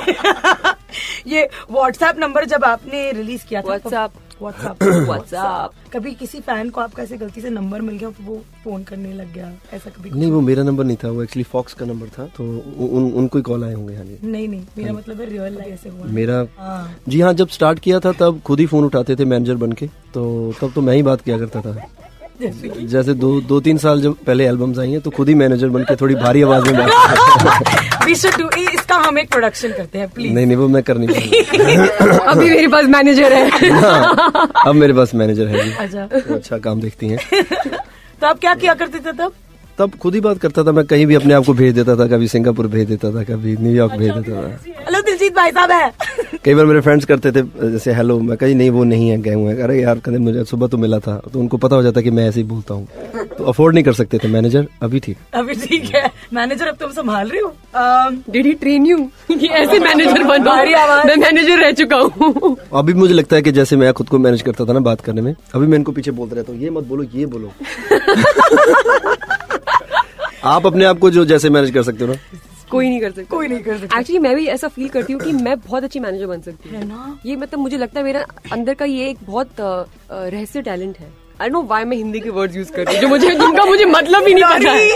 ये 1.36 1.48
व्हाट्सएप 1.70 2.18
नंबर 2.18 2.44
जब 2.44 2.64
आपने 2.64 3.10
रिलीज़ 3.12 3.44
किया 3.46 3.62
था 3.62 3.68
WhatsApp. 3.68 4.10
WhatsApp 4.44 5.06
WhatsApp. 5.10 5.92
कभी 5.92 6.12
किसी 6.14 6.40
फ़ैन 6.40 6.70
को 6.70 6.80
आपका 6.80 7.02
ऐसे 7.02 7.16
गलती 7.16 7.40
से 7.40 7.50
नंबर 7.50 7.80
मिल 7.80 7.96
गया 7.98 8.10
तो 8.10 8.24
वो 8.24 8.36
फ़ोन 8.64 8.82
करने 8.84 9.12
लग 9.12 9.32
गया 9.34 9.50
ऐसा 9.72 9.90
कभी 9.90 10.10
नहीं 10.10 10.30
वो 10.32 10.40
मेरा 10.40 10.62
नंबर 10.62 10.84
नहीं 10.84 10.96
था 11.04 11.10
वो 11.10 11.22
एक्चुअली 11.22 11.44
फॉक्स 11.52 11.74
का 11.74 11.86
नंबर 11.86 12.08
था 12.18 12.26
तो 12.36 12.44
उन, 12.44 13.10
उनको 13.12 13.38
ही 13.38 13.42
कॉल 13.42 13.64
आए 13.64 13.74
होंगे 13.74 13.94
हाँ 13.96 14.04
जी। 14.04 14.18
नहीं 14.28 14.48
नहीं 14.48 14.62
मेरा 14.78 14.92
मतलब 14.92 15.20
है 15.20 15.28
रियल 15.30 15.54
लाइफ 15.58 15.72
ऐसे 15.72 15.88
हुआ। 15.88 16.06
मेरा 16.20 16.44
हाँ। 16.58 16.94
जी 17.08 17.20
हाँ 17.20 17.32
जब 17.34 17.48
स्टार्ट 17.58 17.78
किया 17.78 18.00
था 18.00 18.12
तब 18.20 18.40
खुद 18.46 18.60
ही 18.60 18.66
फ़ोन 18.66 18.84
उठाते 18.84 19.16
थे 19.16 19.24
मैनेजर 19.34 19.56
बन 19.64 19.72
के 19.72 19.86
तो 20.14 20.24
तब 20.60 20.72
तो 20.74 20.80
मैं 20.82 20.94
ही 20.96 21.02
बात 21.10 21.20
किया 21.20 21.38
करता 21.38 21.60
था। 21.60 21.76
जैसे 22.40 22.68
जैसे 22.86 23.14
दो 23.14 23.40
दो 23.40 23.60
तीन 23.60 23.78
साल 23.78 24.00
जब 24.02 24.14
पहले 24.26 24.46
एल्बम्स 24.46 24.78
आई 24.78 24.90
हैं 24.92 25.00
तो 25.00 25.10
खुद 25.10 25.28
ही 25.28 25.34
मैनेजर 25.34 25.68
बन 25.76 25.82
के 25.90 25.96
थोड़ी 25.96 26.14
भारी 26.14 26.42
आवाज़ 26.42 26.64
में 26.64 26.76
बात 26.76 27.92
We 28.06 28.14
शुड 28.20 28.34
डू 28.38 28.48
इसका 28.60 28.96
हम 29.06 29.18
एक 29.18 29.28
प्रोडक्शन 29.30 29.72
करते 29.72 29.98
हैं 29.98 30.08
प्लीज़ 30.14 30.32
नहीं 30.34 30.46
नहीं 30.46 30.56
वो 30.56 30.66
मैं 30.68 30.82
कर 30.82 30.98
नहीं 30.98 31.08
अभी 32.32 32.48
मेरे 32.50 32.66
पास 32.68 32.84
मैनेजर 32.94 33.32
है। 33.32 33.70
हाँ, 33.80 34.48
अब 34.66 34.74
मेरे 34.74 34.92
पास 34.92 35.14
मैनेजर 35.14 35.46
है 35.48 35.70
अच्छा। 35.84 36.34
अच्छा 36.34 36.58
काम 36.66 36.80
देखती 36.80 37.08
हैं। 37.08 37.18
तो 38.20 38.26
आप 38.26 38.38
क्या 38.40 38.54
किया 38.54 38.74
करते 38.74 38.98
थे 38.98 39.12
तब? 39.12 39.32
तब 39.78 39.94
खुद 40.02 40.14
ही 40.14 40.20
बात 40.20 40.38
करता 40.38 40.62
था 40.64 40.72
मैं 40.72 40.84
कहीं 40.86 41.06
भी 41.06 41.14
अपने 41.14 41.34
आप 41.34 41.44
को 41.46 41.52
भेज 41.60 41.74
देता 41.74 41.94
था 41.96 42.06
कभी 42.08 42.28
सिंगापुर 42.28 42.66
भेज 42.74 42.88
देता 42.88 43.10
था 43.14 43.22
कभी 43.32 43.56
न्यूयॉर्क 43.60 43.92
भेज 43.92 44.10
देता 44.18 44.42
था। 44.42 44.83
दिलजीत 45.24 45.36
भाई 45.36 45.50
साहब 45.50 45.70
है। 45.70 46.38
कई 46.44 46.54
बार 46.54 46.66
मेरे 46.66 46.80
फ्रेंड्स 46.80 47.04
करते 47.06 47.30
थे 47.32 47.42
जैसे 47.70 47.92
हेलो 47.94 48.18
मैं 48.20 48.36
कहीं 48.38 48.54
नहीं 48.54 48.70
वो 48.70 48.84
नहीं 48.84 49.08
है 49.08 49.16
गए 49.22 49.34
हुए 49.34 49.52
हैं 49.52 49.62
अरे 49.64 49.80
यार 49.80 49.98
कदम 50.04 50.22
मुझे 50.22 50.44
सुबह 50.44 50.66
तो 50.68 50.78
मिला 50.78 50.98
था 50.98 51.16
तो 51.32 51.38
उनको 51.40 51.56
पता 51.56 51.76
हो 51.76 51.82
जाता 51.82 52.00
कि 52.00 52.10
मैं 52.10 52.26
ऐसे 52.28 52.40
ही 52.40 52.46
बोलता 52.46 52.74
हूँ। 52.74 52.86
तो 53.38 53.44
अफोर्ड 53.44 53.74
नहीं 53.74 53.84
कर 53.84 53.92
सकते 53.92 54.18
थे। 54.24 54.28
मैनेजर 54.28 54.66
अभी 54.82 55.00
ठीक 55.00 55.16
अभी 55.34 55.54
ठीक 55.66 55.84
है। 55.94 56.10
मैनेजर 56.34 56.66
अब 56.68 56.76
तुम 56.80 56.90
संभाल 56.92 57.28
रही 57.28 57.40
हो? 57.40 57.52
डिड 58.32 58.46
ही 58.46 58.52
ट्रेन 58.64 58.86
यू 58.86 58.96
कि 59.28 59.46
ऐसे 59.46 59.78
मैनेजर 59.78 60.22
बनो। 60.28 60.54
मैं 61.04 61.16
मैनेजर 61.16 61.58
रह 61.58 61.72
चुका 61.80 61.96
हूँ। 61.96 62.56
अभी 62.78 62.92
मुझे 62.94 63.14
लगता 63.14 63.36
है 63.36 63.42
कि 63.42 63.52
जैसे 63.52 63.76
मैं 63.76 63.92
खुद 63.92 64.08
को 64.08 64.18
मैनेज 64.18 64.42
करता 64.42 64.64
था 64.64 64.72
ना 64.72 64.80
बात 64.90 65.00
करने 65.00 65.22
में 65.22 65.34
अभी 65.54 65.66
मैं 65.66 65.78
इनको 65.78 65.92
पीछे 65.92 66.10
बोलता 66.10 66.36
रहता 66.36 66.52
हूँ 66.52 66.60
ये 66.60 66.70
मत 66.70 66.84
बोलो 66.84 67.02
ये 67.14 67.26
बोलो। 67.26 67.52
आप 70.44 70.66
अपने 70.66 70.84
आप 70.84 70.98
को 70.98 71.10
जो 71.10 71.24
जैसे 71.24 71.50
मैनेज 71.50 71.70
कर 71.70 71.82
सकते 71.82 72.04
हो 72.04 72.10
ना। 72.12 72.16
कोई 72.70 72.88
नहीं 72.88 73.00
कर 73.00 73.10
सकता। 73.10 73.36
कोई 73.36 73.48
नहीं 73.48 73.62
कर 73.62 73.78
सकता। 73.78 73.98
एक्चुअली 73.98 74.18
मैं 74.18 74.36
भी 74.36 74.46
ऐसा 74.46 74.68
फील 74.68 74.88
करती 74.88 75.12
हूँ 75.12 75.20
कि 75.20 75.32
मैं 75.32 75.60
बहुत 75.60 75.84
अच्छी 75.84 76.00
मैनेजर 76.00 76.26
बन 76.26 76.40
सकती 76.40 76.68
हूँ। 76.68 76.78
ये 77.26 77.36
मतलब 77.36 77.60
मुझे 77.60 77.76
लगता 77.76 78.00
है 78.00 78.04
मेरा 78.04 78.26
अंदर 78.52 78.74
का 78.74 78.84
ये 78.84 79.08
एक 79.10 79.18
बहुत 79.24 79.60
अ, 79.60 79.64
अ, 79.64 79.84
रहस्य 80.10 80.62
टैलेंट 80.62 80.98
है। 80.98 81.24
आई 81.40 81.48
नो 81.48 81.62
वाई 81.62 81.84
मैं 81.84 81.96
हिंदी 81.96 82.20
के 82.20 82.30
वर्ड्स 82.30 82.56
यूज़ 82.56 82.72
कर 82.72 82.84
रही 82.84 82.94
हूँ 82.94 83.02
जो 83.02 83.08
मुझे 83.08 83.30
जिनका 83.30 83.64
मुझे 83.64 83.84
मतलब 83.84 84.26
ही 84.26 84.34
नहीं 84.34 84.44
पता 84.44 84.70
है। 84.70 84.90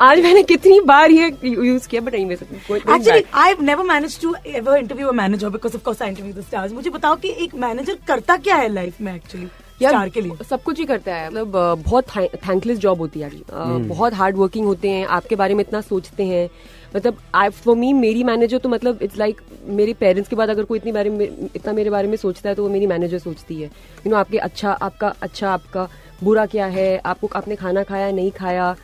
आज 0.00 0.20
मैंने 0.20 0.42
कितनी 0.42 0.80
बार 0.80 1.10
ये 1.10 1.36
यूज़ 1.44 1.88
किया 1.88 2.00
बट 2.00 2.14
नहीं 2.14 2.36
Actually, 2.36 3.24
I've 3.34 3.62
never 3.70 3.86
managed 3.90 4.20
to 4.24 4.34
ever 4.60 4.76
interview 4.82 5.10
a 5.12 5.16
manager 5.20 5.50
because 5.56 5.78
of 5.78 5.84
course 5.88 6.02
I 6.02 6.12
interview 6.12 6.40
the 6.40 6.52
stars. 6.52 6.72
मुझे 6.72 6.90
बताओ 6.90 7.16
कि 7.16 7.28
एक 7.28 7.54
मैनेजर 7.54 7.98
करता 8.08 8.36
क्या 8.36 8.56
है 8.56 8.68
लाइफ 8.68 9.00
में 9.00 9.14
एक्चुअली 9.14 9.46
स्टार 9.46 10.08
के 10.08 10.20
लिए? 10.20 10.32
सब 10.50 10.62
कुछ 10.62 10.78
ही 10.78 10.84
करता 10.84 11.14
है। 11.14 11.28
मतलब 11.28 11.52
बहुत 11.86 12.04
थैंकलेस 12.34 12.78
जॉब 12.78 12.98
होती 12.98 13.20
है 13.20 13.30
actually. 13.30 13.54
बहुत 13.88 14.14
हार्ड 14.14 14.36
वर्किंग 14.36 14.66
होते 14.66 14.88
हैं 14.88 15.06
आपके 15.06 15.36
बारे 15.36 15.54
में 15.54 15.64
इतना 15.64 15.80
सोचते 15.80 16.24
हैं। 16.24 16.50
मतलब 16.96 17.18
आई 17.34 17.48
फॉर 17.50 17.76
मी 17.76 17.92
मेरी 17.92 18.24
मैनेजर 18.24 18.58
तो 18.58 18.68
मतलब 18.68 19.02
इट्स 19.02 19.18
लाइक 19.18 19.36
like, 19.36 19.68
मेरे 19.68 19.92
पेरेंट्स 20.00 20.28
के 20.30 20.36
बाद 20.36 20.50
अगर 20.50 20.64
कोई 20.64 20.78
इतनी 20.78 20.92
बारे 20.92 21.10
में 21.10 21.26
इतना 21.56 21.72
मेरे 21.72 21.90
बारे 21.90 22.08
में 22.08 22.16
सोचता 22.16 22.48
है 22.48 22.54
तो 22.54 22.62
वो 22.62 22.68
मेरी 22.68 22.86
मैनेजर 22.86 23.18
सोचती 23.18 23.54
है। 23.54 23.60
यू 23.60 23.68
you 23.68 24.06
नो 24.06 24.10
know, 24.10 24.20
आपके 24.20 24.38
अच्छा 24.38 24.72
आपका 24.72 25.14
अच्छा 25.22 25.50
आपका 25.50 25.88
बुरा 26.24 26.46
क्या 26.46 26.66
है? 26.66 26.96
आपको 27.06 27.28
आपने 27.36 27.56
खाना 27.56 27.82
खाया 27.82 28.10
नहीं 28.10 28.30
खाया? 28.30 28.74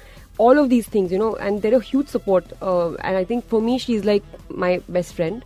All 0.41 0.59
of 0.59 0.69
these 0.69 0.87
things 0.95 1.13
you 1.13 1.19
know 1.19 1.37
and 1.43 1.61
there 1.61 1.75
huge 1.77 2.07
support 2.07 2.45
and 2.45 3.17
I 3.17 3.25
think 3.25 3.45
for 3.51 3.61
me 3.63 3.79
she 3.79 3.95
is 3.95 4.05
like 4.07 4.23
my 4.53 4.79
best 4.91 5.15
friend 5.15 5.43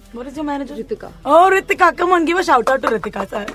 Ritika 0.78 1.48
Ritika 1.56 1.90
come 1.90 2.14
Ritika 2.86 3.24
sir 3.24 3.54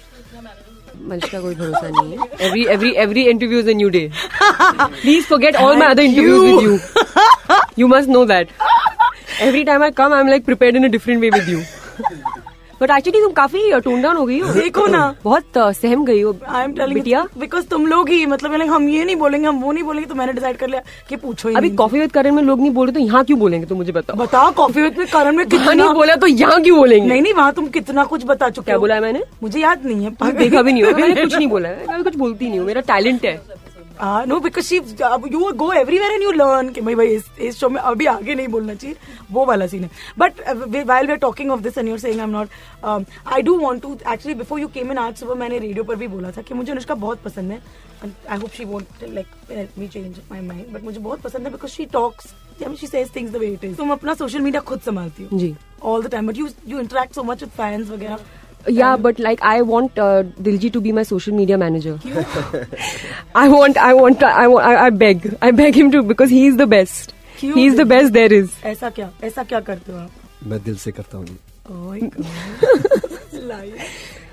जितना 0.00 0.69
sir. 1.08 1.30
का 1.30 1.40
कोई 1.40 1.54
भरोसा 1.54 1.88
नहीं 1.94 2.16
है। 2.18 2.46
Every 2.48 2.64
every 2.74 2.90
every 3.04 3.22
interview 3.30 3.58
is 3.60 3.70
a 3.70 3.74
new 3.76 3.88
day 3.90 4.10
please 4.40 5.24
forget 5.26 5.56
all 5.56 5.76
my 5.78 5.88
other 5.90 6.02
interviews 6.02 6.44
with 6.44 6.62
you 6.64 6.78
you 7.78 7.88
must 7.88 8.08
know 8.08 8.24
that 8.26 8.48
every 9.42 9.64
time 9.64 9.82
I 9.82 9.90
come 9.96 10.14
I 10.14 10.20
am 10.20 10.28
like 10.28 10.44
prepared 10.44 10.76
in 10.76 10.84
a 10.84 10.90
different 10.90 11.20
way 11.20 11.30
with 11.30 11.48
you 11.48 11.60
but 12.80 12.90
actually 12.90 13.20
तुम 13.22 13.32
काफ़ी 13.32 13.60
tone 13.80 14.02
down 14.02 14.16
हो 14.16 14.24
गई 14.26 14.38
हो। 14.40 14.52
देखो 14.52 14.86
ना। 14.86 15.02
बहुत 15.24 15.58
सहम 15.76 16.04
गई 16.04 16.20
हो 16.20 16.34
आई 16.48 16.64
एम 16.64 16.72
टेलिंग 16.74 16.94
बिटिया। 16.94 17.26
बिकॉज़ 17.38 17.66
तुम 17.68 17.86
लोग 17.86 18.08
ही 18.10 18.24
मतलब 18.26 18.60
हम 18.70 18.88
ये 18.88 19.04
नहीं 19.04 19.16
बोलेंगे 19.16 19.46
हम 19.46 19.60
वो 19.62 19.72
नहीं 19.72 19.84
बोलेंगे 19.84 20.08
तो 20.08 20.14
मैंने 20.14 20.32
डिसाइड 20.32 20.56
कर 20.56 20.68
लिया 20.68 20.82
कि 21.08 21.16
पूछो 21.16 21.48
ही 21.48 21.54
अभी 21.54 21.70
कॉफ़ी 21.76 22.00
विद 22.00 22.12
करण 22.12 22.34
में 22.34 22.42
लोग 22.42 22.60
नहीं 22.60 22.70
बोल 22.70 22.86
रहे 22.86 22.94
तो 22.94 23.00
यहाँ 23.00 23.24
क्यों 23.24 23.38
बोलेंगे 23.38 23.66
तो 23.66 23.74
मुझे 23.74 23.92
बताओ? 23.92 24.16
बताओ 24.16 24.50
कॉफ़ी 24.52 24.82
विद 24.82 24.98
में 24.98 25.06
करण 25.08 25.36
में 25.36 25.46
कितना 25.46 25.72
नहीं 25.72 25.94
बोला 25.94 26.16
तो 26.16 26.26
यहाँ 26.26 26.60
क्यों 26.62 26.78
बोलेंगे? 26.78 27.08
नहीं 27.08 27.22
नहीं 27.22 27.34
वहाँ 27.34 27.52
तुम 27.52 27.66
कितना 27.70 28.04
कुछ 28.04 28.24
बता 28.26 28.48
चुके 28.48 28.64
क्या 28.64 28.78
बोला 28.78 28.94
है 28.94 29.00
मैंने? 29.00 29.22
मुझे 29.42 29.60
याद 29.60 29.86
नहीं 29.86 30.04
है 30.04 30.32
देखा 30.34 30.62
भी 30.62 30.72
नहीं 30.72 30.82
होगा 30.82 30.96
मैंने 30.98 31.22
कुछ 31.22 31.34
नहीं 31.34 31.48
बोला 31.48 31.68
है। 31.68 31.86
मैं 31.88 32.02
कुछ 32.04 32.16
बोलती 32.16 32.48
नहीं 32.48 32.58
हूँ 32.58 32.66
मेरा 32.66 32.80
टैलेंट 32.88 33.24
है। 33.24 33.40
No 34.02 34.38
because 34.40 34.64
she 34.66 34.76
you 34.76 35.52
go 35.52 35.72
everywhere 35.72 36.12
and 36.12 36.22
you 36.22 36.30
learn 36.32 36.68
कि 36.68 36.80
भाई 36.80 36.94
भाई 36.94 37.06
इस, 37.06 37.24
इस 37.40 37.58
शो 37.58 37.68
में 37.68 37.80
अभी 37.80 38.06
आगे 38.06 38.34
नहीं 38.34 38.48
बोलना 38.48 38.74
चाहिए। 38.74 38.96
वो 39.32 39.44
वाला 39.46 39.66
सीन 39.66 39.84
है। 39.84 39.90
But 40.18 40.40
while 40.86 41.06
we 41.06 41.12
are 41.12 41.18
talking 41.18 41.50
of 41.50 41.60
this 41.60 41.78
and 41.78 41.88
you're 41.88 41.98
saying 41.98 42.18
I 42.20 42.24
am 42.24 42.30
not 42.30 43.04
I 43.26 43.42
do 43.42 43.58
want 43.58 43.82
to 43.82 43.92
actually 43.94 44.34
before 44.34 44.60
you 44.60 44.68
came 44.74 44.90
in 44.90 44.98
आज 44.98 45.16
सुबह 45.16 45.34
मैंने 45.34 45.58
रेडियो 45.58 45.84
पर 45.84 45.96
भी 45.96 46.08
बोला 46.08 46.30
था 46.30 46.42
कि 46.42 46.54
मुझे 46.54 46.72
अनुष्का 46.72 46.94
बहुत 46.96 47.22
पसंद 47.22 47.52
है। 47.52 47.62
I 48.30 48.38
hope 48.38 48.50
she 48.50 48.64
won't 48.64 49.04
like 49.04 49.68
me 49.78 49.88
change 49.88 50.20
my 50.30 50.40
mind 50.40 50.72
but 50.74 50.84
मुझे 50.84 50.98
बहुत 50.98 51.20
पसंद 51.20 51.46
है 51.46 51.52
because 51.52 51.72
she 51.72 51.84
talks 51.92 52.34
she 52.80 52.86
says 52.86 53.14
things 53.16 53.32
the 53.32 53.36
way 53.36 53.46
it 53.46 53.64
is 53.64 53.76
तुम 53.76 53.90
अपना 53.92 54.14
सोशल 54.14 54.40
मीडिया 54.40 54.60
खुद 54.62 54.80
संभालती 54.80 55.22
हो। 55.24 55.38
जी। 55.38 55.54
All 55.82 56.02
the 56.02 56.10
time 56.10 56.26
but 56.26 56.38
you 56.38 56.48
you 56.68 56.78
interact 56.80 57.14
so 57.14 57.22
much 57.22 57.42
with 57.42 57.50
fans 57.50 57.88
वगैरह। 57.90 58.18
Yeah, 58.68 58.94
and 58.94 59.02
but 59.02 59.18
like 59.18 59.42
I 59.42 59.62
want 59.62 59.98
uh, 59.98 60.22
Diljit 60.48 60.72
to 60.74 60.80
be 60.80 60.92
my 60.92 61.02
social 61.02 61.34
media 61.34 61.58
manager. 61.58 61.98
I 63.34 63.48
want, 63.48 63.76
I 63.76 63.94
want, 63.94 64.22
I 64.22 64.46
want, 64.48 64.66
I, 64.66 64.86
I 64.86 64.90
beg, 64.90 65.36
I 65.42 65.50
beg 65.50 65.74
him 65.74 65.90
to 65.92 66.02
because 66.02 66.30
he 66.30 66.46
is 66.46 66.56
the 66.56 66.66
best. 66.66 67.14
He 67.36 67.66
is 67.66 67.76
the 67.76 67.86
best 67.86 68.12
there 68.12 68.32
is. 68.32 68.50
ऐसा 68.64 68.90
क्या 68.90 69.10
ऐसा 69.24 69.42
क्या 69.52 69.60
करते 69.68 69.92
हो 69.92 69.98
आप 69.98 70.46
मैं 70.46 70.62
दिल 70.64 70.76
से 70.76 70.92
करता 70.92 71.18
हूँ 71.18 71.26
जी 71.26 71.38
Oh 71.70 71.74
my 71.90 72.00
God. 72.00 72.26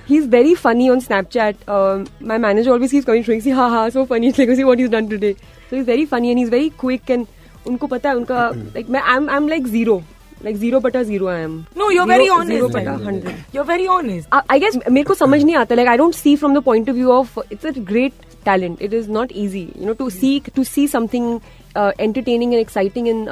He's 0.07 0.25
very 0.25 0.55
funny 0.55 0.89
on 0.89 1.01
Snapchat. 1.01 1.55
Um, 1.67 2.07
my 2.19 2.37
manager 2.37 2.71
always 2.71 2.91
keeps 2.91 3.05
coming 3.05 3.23
showing, 3.23 3.41
see, 3.41 3.51
ha 3.51 3.69
ha, 3.69 3.89
so 3.89 4.05
funny. 4.05 4.27
It's 4.29 4.37
like, 4.37 4.49
see 4.55 4.63
what 4.63 4.79
he's 4.79 4.89
done 4.89 5.09
today. 5.09 5.35
So 5.69 5.75
is 5.75 5.85
very 5.85 6.05
funny 6.05 6.29
and 6.29 6.39
is 6.39 6.49
very 6.51 6.69
quick 6.79 7.09
and 7.11 7.25
उनको 7.67 7.87
पता 7.87 8.09
है 8.09 8.15
उनका 8.15 8.49
like 8.49 8.89
मैं 8.89 8.99
I 9.01 9.15
am 9.15 9.29
I 9.29 9.37
am 9.37 9.47
like 9.49 9.67
zero 9.67 10.01
like 10.44 10.56
zero 10.58 10.80
बटा 10.80 11.02
zero 11.02 11.26
I 11.28 11.40
am 11.42 11.56
No, 11.80 11.88
you're 11.94 12.06
very 12.10 12.28
honest. 12.34 12.50
Zero 12.50 12.68
बटा 12.68 12.96
man. 12.96 13.06
Hundred 13.06 13.54
You're 13.54 13.66
very 13.68 13.86
honest. 13.96 14.34
I 14.50 14.60
guess 14.60 14.78
मेरे 14.90 15.04
को 15.04 15.14
समझ 15.14 15.42
नहीं 15.42 15.56
आता 15.56 15.74
like 15.74 15.88
I 15.88 15.96
don't 15.96 16.14
see 16.14 16.34
from 16.36 16.58
the 16.58 16.62
point 16.64 16.88
of 16.90 16.94
view 16.96 17.10
of 17.12 17.38
it's 17.52 17.66
a 17.66 17.70
great 17.90 18.12
talent 18.44 18.82
it 18.82 18.94
is 18.94 19.08
not 19.10 19.32
easy 19.44 19.60
you 19.78 19.86
know 19.86 19.92
to 19.94 20.08
see 20.10 20.38
to 20.56 20.64
see 20.64 20.86
something 20.88 21.38
entertaining 21.76 22.52
and 22.52 22.60
exciting 22.60 23.08
in 23.08 23.26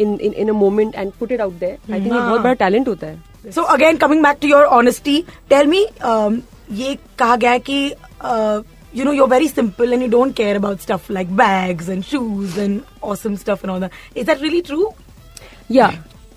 in 0.00 0.18
in 0.32 0.48
a 0.48 0.52
moment 0.52 0.94
and 0.94 1.12
put 1.20 1.32
it 1.32 1.40
out 1.40 1.58
there 1.60 1.92
I 1.92 2.00
think 2.00 2.12
ये 2.12 2.18
बहुत 2.18 2.40
बड़ा 2.40 2.54
talent 2.66 2.88
होता 2.88 3.06
है 3.06 3.18
So 3.56 3.62
again, 3.72 3.98
coming 4.00 4.18
back 4.24 4.40
to 4.40 4.48
your 4.48 4.64
honesty, 4.78 5.12
tell 5.52 5.68
me, 5.68 5.78
um, 6.08 6.34
ये 6.80 6.96
कहा 7.18 7.36
गया 7.44 7.50
है 7.50 7.58
कि 7.68 7.78
uh, 8.30 8.58
you 8.98 9.04
know 9.06 9.14
you're 9.18 9.28
very 9.32 9.46
simple 9.52 9.94
and 9.96 10.04
you 10.04 10.08
don't 10.14 10.36
care 10.40 10.56
about 10.58 10.82
stuff 10.86 11.06
like 11.16 11.30
bags 11.38 11.88
and 11.94 12.06
shoes 12.10 12.58
and 12.64 12.82
awesome 13.12 13.38
stuff 13.44 13.64
and 13.64 13.72
all 13.74 13.80
that. 13.84 13.96
Is 14.14 14.26
that 14.30 14.44
really 14.46 14.60
true? 14.70 14.88
या 15.70 15.88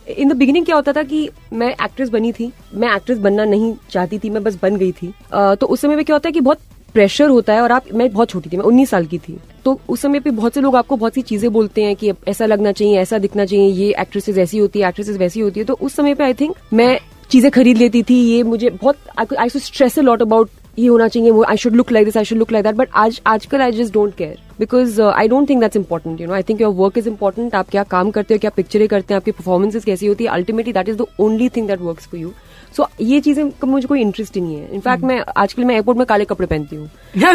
In 0.09 0.29
the 0.29 0.37
beginning 0.37 0.65
क्या 0.67 0.77
होता 0.77 0.93
था 0.93 1.03
कि 1.03 1.29
मैं 1.53 1.71
एक्ट्रेस 1.71 2.09
बनी 2.09 2.33
थी 2.33 2.51
मैं 2.75 2.95
एक्ट्रेस 2.97 3.19
बनना 3.19 3.45
नहीं 3.45 3.75
चाहती 3.91 4.19
थी 4.19 4.31
मैं 4.31 4.43
बस 4.45 4.59
बन 4.63 4.77
गई 4.77 4.93
थी। 4.93 5.13
अ, 5.33 5.55
तो 5.55 5.67
उस 5.67 5.81
समय 5.81 5.97
पे 5.97 6.05
क्या 6.05 6.17
होता 6.17 6.29
है 6.29 6.33
कि 6.33 6.41
बहुत 6.41 6.59
प्रेशर 6.95 7.29
होता 7.29 7.53
है 7.53 7.61
और 7.61 7.73
आप 7.73 7.85
मैं 7.95 8.09
बहुत 8.13 8.31
छोटी 8.31 8.51
थी 8.51 8.57
मैं 8.57 8.65
19 8.65 8.91
साल 8.91 9.07
की 9.07 9.19
थी। 9.19 9.37
तो 9.65 9.79
उस 9.89 10.01
समय 10.01 10.21
पे 10.21 10.31
बहुत 10.31 10.55
से 10.55 10.61
लोग 10.61 10.77
आपको 10.77 10.97
बहुत 10.97 11.15
सी 11.15 11.23
चीज़ें 11.23 11.51
बोलते 11.53 11.83
हैं 11.83 11.97
कि 11.97 12.13
ऐसा 12.29 12.47
लगना 12.47 12.73
चाहिए 12.73 12.99
ऐसा 12.99 13.19
दिखना 13.19 13.45
चाहिए 13.45 13.69
ये 13.69 13.95
एक्ट्रेसेस 14.01 14.39
ऐसी 14.39 14.59
होती 14.59 14.81
है 14.81 14.89
एक्ट्रेसेस 14.89 15.17
वैसी 15.17 15.41
होती 15.41 15.61
है। 15.61 15.67
तो 15.67 15.75
उस 15.75 15.95
समय 15.95 16.15
पे 16.15 16.25
आई 16.25 16.35
थिंक 16.35 16.55
मैं 16.73 16.99
चीज़ें 17.31 17.51
खरीद 17.51 17.77
लेती 17.77 18.03
थी 18.03 18.15
ये 18.15 18.43
मुझे 18.43 18.71
बहुत 18.71 18.97
I 19.39 19.49
to 19.49 19.59
stress 19.59 19.99
a 19.99 20.03
lot 20.03 20.23
about 20.23 20.51
ये 20.79 20.89
होना 20.89 21.09
चाहिए 21.09 21.43
I 21.49 21.57
should 21.57 21.75
look 21.75 21.93
like 21.93 22.05
this 22.05 22.17
I 22.17 22.25
should 22.25 22.39
look 22.39 22.53
like 22.53 22.65
that 22.65 22.75
but 22.75 22.89
आज 22.95 23.21
आजकल 23.27 23.61
I 23.61 23.73
just 23.73 23.95
don't 23.95 24.15
care 24.15 24.48
because 24.59 25.01
I 25.03 25.29
don't 25.29 25.49
think 25.49 25.61
that's 25.61 25.77
important 25.77 26.21
you 26.21 26.27
know 26.27 26.33
I 26.35 26.43
think 26.49 26.61
your 26.61 26.75
work 26.75 26.99
is 26.99 27.09
important 27.09 27.55
आप 27.55 27.69
क्या 27.71 27.85
काम 27.87 28.11
करते 28.11 28.35
हो, 28.35 28.39
क्या 28.41 28.51
पिक्चरें 28.57 28.87
करते 28.89 29.15
हैं, 29.15 29.21
आपकी 29.21 29.31
परफॉर्मेंसेज 29.33 29.85
कैसी 29.85 30.07
होती 30.07 30.25
है? 30.25 30.31
Ultimately 30.31 30.73
that 30.73 30.89
is 30.89 30.97
the 30.97 31.07
only 31.21 31.49
thing 31.57 31.69
that 31.69 31.81
work 31.81 32.01
for 32.01 32.21
you 32.21 32.33
so 32.77 32.87
ये 33.01 33.21
चीज़ें 33.21 33.51
का 33.51 33.67
मुझे 33.67 33.87
कोई 33.89 34.01
इंटरेस्ट 34.01 34.37
ही 34.37 34.41
नहीं 34.41 34.57
है। 34.57 34.69
इनफैक्ट 34.75 35.05
मैं 35.05 35.23
आजकल 35.37 35.65
मैं 35.65 35.75
एयरपोर्ट 35.75 35.99
में 35.99 36.07
काले 36.07 36.25
कपड़े 36.25 36.47
पहनती 36.47 36.77
हूँ। 36.77 36.89
I 37.25 37.35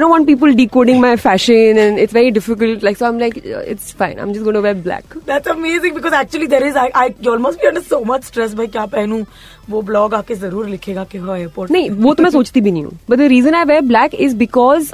don't 0.00 0.10
want 0.10 0.26
people 0.26 0.54
decoding 0.54 1.00
my 1.00 1.16
fashion 1.16 1.78
and 1.78 1.98
it's 1.98 2.14
very 2.14 2.30
difficult 2.30 2.84
like 2.84 2.98
so 2.98 3.04
I 3.04 3.12
am 3.12 3.18
like 3.18 3.36
it's 3.68 3.94
fine 3.98 4.18
I 4.18 4.24
am 4.26 4.32
just 4.32 4.44
gonna 4.44 4.58
wear 4.58 4.76
black 4.82 5.18
amazing 5.52 5.94
because 5.94 6.14
actually 6.16 6.46
there 6.46 6.66
is 6.66 6.76
I, 6.76 6.84
I 6.94 7.14
you 7.24 7.30
almost 7.30 7.60
be 7.60 7.66
under 7.68 7.82
so 7.84 7.98
much 8.04 8.38
भाई 8.56 8.66
क्या 8.66 8.84
पहनूं? 8.86 9.22
वो 9.70 9.80
blog 9.82 10.14
आके 10.14 10.34
ज़रूर 10.34 10.68
लिखेगा 10.68 11.04
कि 11.04 11.18
हाँ 11.18 11.36
airport 11.38 11.70
नहीं 11.70 11.90
वो 11.90 12.14
तो 12.14 12.22
मैं 12.22 12.30
सोचती 12.30 12.60
भी 12.60 12.70
नहीं 12.70 12.84
हूँ। 12.84 12.98
But 13.10 13.18
the 13.18 13.28
reason 13.32 13.54
I 13.54 13.64
wear 13.64 13.80
black 13.82 14.14
is 14.14 14.36
because 14.36 14.92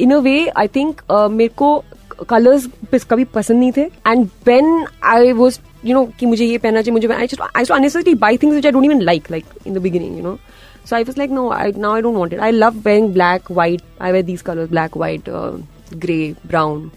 in 0.00 0.10
a 0.10 0.18
way 0.18 0.36
I 0.56 0.68
think 0.76 1.02
मेरे 1.12 1.54
को 1.56 1.84
कलर्स 2.28 2.68
कभी 3.10 3.24
पसंद 3.34 3.58
नहीं 3.58 3.72
थे। 3.76 3.82
And 4.06 4.26
when 4.46 4.86
I 5.04 5.32
was 5.32 5.58
you 5.84 5.94
know 5.94 6.04
कि 6.20 6.26
मुझे 6.26 6.44
ये 6.44 6.58
पहनना 6.58 6.82
चाहिए, 6.82 6.92
मुझे 6.92 7.08
buy 8.14 8.36
things 8.36 8.64
I 8.66 8.72
don't 8.72 8.84
even 8.84 9.00
like 9.00 9.30
like 9.30 9.44
in 9.66 9.74
the 9.74 9.78
beginning 9.78 10.16
you 10.16 10.22
know 10.22 10.38
so 10.86 10.96
I 10.96 11.04
was 11.04 11.18
like 11.18 11.30
no 11.30 11.48
I 11.52 11.72
now 11.78 11.94
I 11.94 12.02
don't 12.02 12.16
want 12.16 12.32
it 12.32 12.40
I 12.40 12.50
love 12.50 12.80
wearing 12.84 13.12
black 13.12 13.50
white 13.50 13.82
I 14.00 14.12
wear 14.12 14.22
these 14.22 14.42
colour 14.42 14.66
black 14.66 14.96
white 14.96 15.30
grey 15.94 16.34
brown 16.46 16.90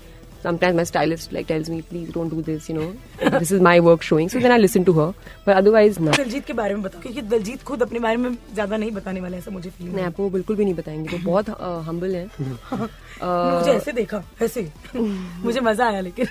Sometimes 0.43 0.75
my 0.75 0.83
stylist 0.83 1.31
like 1.31 1.47
tells 1.47 1.69
me, 1.69 1.81
please 1.83 2.09
don't 2.09 2.29
do 2.29 2.41
this. 2.41 2.67
You 2.67 2.75
know, 2.75 3.39
this 3.39 3.51
is 3.51 3.61
my 3.61 3.79
work 3.79 4.01
showing. 4.01 4.27
So 4.27 4.39
then 4.39 4.51
I 4.51 4.57
listen 4.57 4.83
to 4.85 4.93
her. 4.93 5.13
But 5.45 5.57
otherwise, 5.57 5.99
no. 5.99 6.11
Diljit 6.11 6.45
के 6.45 6.53
बारे 6.53 6.73
में 6.75 6.83
बताओ 6.83 7.01
क्योंकि 7.01 7.21
दिलजीत 7.33 7.63
खुद 7.63 7.81
अपने 7.81 7.99
बारे 7.99 8.17
में 8.17 8.29
ज़्यादा 8.53 8.77
नहीं 8.77 8.91
बताने 8.91 9.21
वाला 9.21 9.37
ऐसा 9.37 9.51
मुझे 9.51 9.69
फील 9.69 9.87
नहीं 9.87 10.05
आपको 10.05 10.23
वो 10.23 10.29
बिल्कुल 10.29 10.55
भी 10.55 10.63
नहीं 10.63 10.73
बताएँगे 10.73 11.09
तो 11.09 11.17
बहुत 11.25 11.49
हम्बल 11.87 12.15
है 12.15 12.25
मुझे 12.71 13.71
ऐसे 13.71 13.91
देखा 13.91 14.23
ऐसे 14.41 14.67
मुझे 14.95 15.59
मज़ा 15.69 15.87
आया 15.87 16.01
लेकिन 16.01 16.27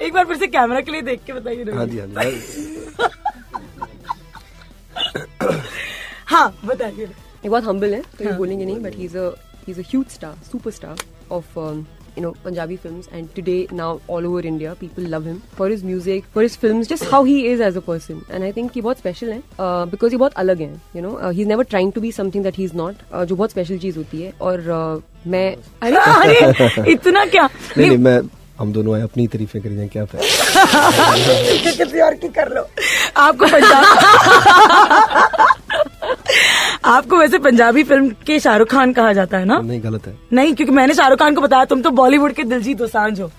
एक 0.00 0.12
बार 0.12 0.24
फिर 0.26 0.36
से 0.36 0.46
कैमरा 0.46 0.80
के 0.80 0.92
लिए 0.92 1.02
देख 1.02 1.24
के 1.26 1.32
बताइए 1.32 1.64
हाँ 1.72 1.86
जी 1.86 1.98
हाँ 1.98 2.08
जी 2.24 2.30
हाँ 6.32 6.46
बताइए 6.64 7.08
ये 7.44 7.50
बहुत 7.50 7.64
हम्बल 7.64 7.94
है 7.94 8.00
तो 8.00 8.24
ये 8.24 8.30
हाँ। 8.30 8.38
बोलेंगे 8.38 8.64
नहीं 8.64 8.80
but 8.80 8.94
is 8.94 9.18
a 9.18 10.12
star 10.12 10.36
superstar 10.70 10.96
of 11.32 11.58
you 12.18 12.22
know 12.22 12.36
Punjabi 12.44 12.76
film 12.76 13.02
and 13.12 13.28
today 13.36 13.68
now 13.72 13.98
all 14.10 14.26
over 14.26 14.46
India 14.46 14.74
people 14.74 15.02
love 15.02 15.26
him 15.26 15.40
for 15.58 15.72
is 15.72 15.84
music 15.84 16.24
for 16.34 16.44
is 16.44 16.58
film 16.58 16.82
just 16.82 17.12
how 17.12 17.24
he 17.24 17.46
is 17.46 17.62
as 17.62 17.76
a 17.76 17.80
person 17.80 18.22
and 18.30 18.44
I 18.44 18.52
think 18.52 18.76
ये 18.76 18.82
बहुत 18.82 18.98
special 18.98 19.32
है 19.32 19.42
because 19.60 20.12
ये 20.12 20.18
बहुत 20.18 20.32
अलग 20.32 20.58
है 20.58 20.80
you 20.96 21.02
know 21.02 21.30
he 21.30 21.42
is 21.42 21.48
never 21.48 21.64
trying 21.64 21.92
to 21.92 22.00
be 22.00 22.12
something 22.12 22.44
that 22.44 22.58
he 22.58 22.64
is 22.64 22.74
not 22.74 23.24
जो 23.24 23.36
बहुत 23.36 23.50
special 23.50 23.78
चीज़ 23.78 23.96
होती 23.96 24.22
है. 24.22 24.32
और 24.40 24.60
मैं 25.26 25.56
अरे 25.82 25.96
अरे 25.96 26.90
इतना 26.92 27.24
क्या? 27.24 27.48
नहीं, 27.78 27.88
नहीं 27.88 27.98
मैं 27.98 28.20
हम 28.58 28.72
दोनों 28.72 28.96
हैं 28.96 29.04
अपनी 29.04 29.26
तरीफे 29.26 29.60
कर 29.60 29.68
रहे 29.68 29.88
क्या 29.88 30.04
फ़ायदा 30.04 32.10
की 32.10 32.28
कर 32.28 32.48
लो। 32.48 32.68
आपको 33.16 33.46
आपको 36.84 37.16
वैसे 37.16 37.38
पंजाबी 37.38 37.82
फ़िल्म 37.84 38.08
के 38.26 38.38
शाहरुख 38.40 38.68
खान 38.68 38.92
कहा 38.92 39.12
जाता 39.12 39.38
है 39.38 39.44
ना? 39.44 39.58
नहीं 39.58 39.82
गलत 39.82 40.06
है। 40.06 40.16
नहीं 40.32 40.54
क्योंकि 40.54 40.72
मैंने 40.72 40.94
शाहरुख 40.94 41.18
खान 41.18 41.34
को 41.34 41.40
बताया 41.40 41.64
तुम 41.64 41.82
तो 41.82 41.90
बॉलीवुड 42.00 42.32
के 42.32 42.44
दिलजीत 42.44 42.78
दोसांझ 42.78 43.20
हो। 43.20 43.30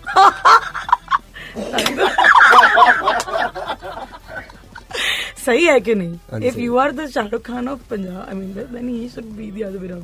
सही 5.45 5.65
है 5.65 5.79
कि 5.79 5.95
नहीं? 5.95 6.43
If 6.43 6.59
you 6.59 6.77
are 6.77 6.91
the 6.91 7.07
Shahrukh 7.09 7.41
Khan 7.47 7.67
of 7.67 7.79
Punjab 7.89 8.25
I 8.29 8.35
mean 8.35 8.53
then 8.53 8.89
he 8.89 9.09
should 9.09 9.25
be 9.37 9.51
the 9.51 9.65
other 9.65 9.77
way 9.77 10.01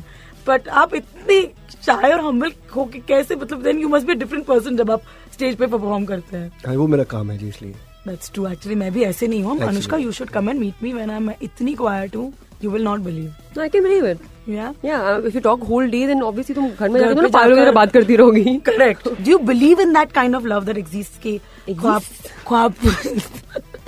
but 0.47 0.67
आप 0.81 0.93
इतनी 0.95 1.41
शाय 1.85 2.11
और 2.11 2.19
हम्बल 2.25 2.51
हो 2.75 2.85
के 2.93 2.99
कैसे 3.07 3.35
मतलब 3.35 3.61
then 3.63 3.79
you 3.79 3.89
must 3.89 4.07
be 4.07 4.13
different 4.15 4.45
person 4.45 4.77
जब 4.77 4.91
आप 4.91 5.01
स्टेज 5.33 5.55
पे 5.55 5.67
परफॉर्म 5.67 6.05
करते 6.05 6.37
हैं। 6.37 6.51
हाँ 6.67 6.75
वो 6.75 6.87
मेरा 6.87 7.03
काम 7.11 7.31
है 7.31 7.37
जी 7.37 7.47
इसलिए। 7.49 7.75
दैट्स 8.07 8.31
ट्रू 8.33 8.47
एक्चुअली 8.47 8.75
मैं 8.79 8.91
भी 8.93 9.03
ऐसे 9.03 9.27
नहीं 9.27 9.43
हूँ. 9.43 9.59
Anushka 9.67 9.97
you 9.97 10.11
should 10.11 10.29
come 10.29 10.49
and 10.49 10.59
meet 10.59 10.83
me 10.83 10.93
when 10.93 11.09
I 11.09 11.17
am 11.17 11.29
इतनी 11.41 11.73
क्वाइट 11.75 12.15
हूँ 12.15 12.31
you 12.63 12.71
will 12.71 12.83
not 12.83 12.99
believe 12.99 13.33
I 13.59 13.67
can 13.69 13.83
believe 13.83 14.05
it. 14.07 14.19
या 14.49 14.73
yeah 14.85 15.01
uh, 15.07 15.17
if 15.29 15.35
you 15.35 15.41
talk 15.45 15.63
whole 15.69 15.89
day 15.93 16.01
then 16.09 16.21
obviously 16.27 16.55
तुम 16.55 16.69
घर 16.69 16.89
में 16.89 17.01
तो 17.15 17.29
पागलों 17.29 17.55
की 17.55 17.61
तरह 17.61 17.71
बात 17.71 17.91
करती 17.93 18.15
रहोगी। 18.15 18.57
Correct 18.65 19.07
do 19.07 19.31
you 19.31 19.37
believe 19.47 19.81
in 19.81 19.93
that 19.93 20.11
kind 20.11 20.35
of 20.35 20.45
love 20.47 20.65
that 20.65 20.77
exist 20.77 21.21
के? 21.23 21.37
ख्वाब 21.73 22.01
ख्वाब 22.47 22.73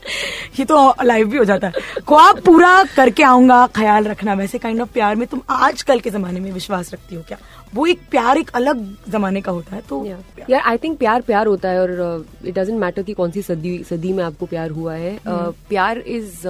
ये 0.60 0.66
तो 0.66 0.94
लाइव 1.04 1.28
भी 1.30 1.38
हो 1.38 1.44
जाता 1.46 1.68
है। 1.68 2.02
ख्वाब 2.08 2.40
पूरा 2.46 2.84
करके 2.96 3.24
आऊँगा 3.24 3.66
ख्याल 3.76 4.08
रखना। 4.08 4.34
वैसे 4.34 4.58
काइंड 4.60 4.82
ऑफ़ 4.82 4.90
प्यार 4.94 5.16
में 5.16 5.28
तुम 5.28 5.42
आजकल 5.50 6.00
के 6.00 6.10
जमाने 6.10 6.40
में 6.40 6.52
विश्वास 6.52 6.94
रखती 6.94 7.16
हो 7.16 7.22
क्या? 7.28 7.38
वो 7.74 7.86
एक 7.86 8.00
प्यार 8.12 8.38
एक 8.38 8.50
अलग 8.56 8.86
जमाने 9.10 9.42
का 9.42 9.52
होता 9.52 9.76
है 9.76 9.82
तो 9.90 10.06
यार 10.50 10.62
आई 10.62 10.78
थिंक 10.78 10.98
प्यार 11.00 11.22
प्यार 11.22 11.48
होता 11.48 11.70
है 11.70 11.82
और 11.82 12.26
इट 12.46 12.54
डजेंट 12.56 12.80
मैटर 12.80 13.04
कि 13.04 13.14
कौन 13.14 13.32
सी 13.32 13.42
सदी 13.42 13.78
सदी 13.84 14.14
में 14.14 14.24
आपको 14.24 14.46
प्यार 14.46 14.70
हुआ 14.72 14.94
है। 14.96 15.18
Uh, 15.18 15.54
प्यार 15.70 15.98
इज़ 16.00 16.48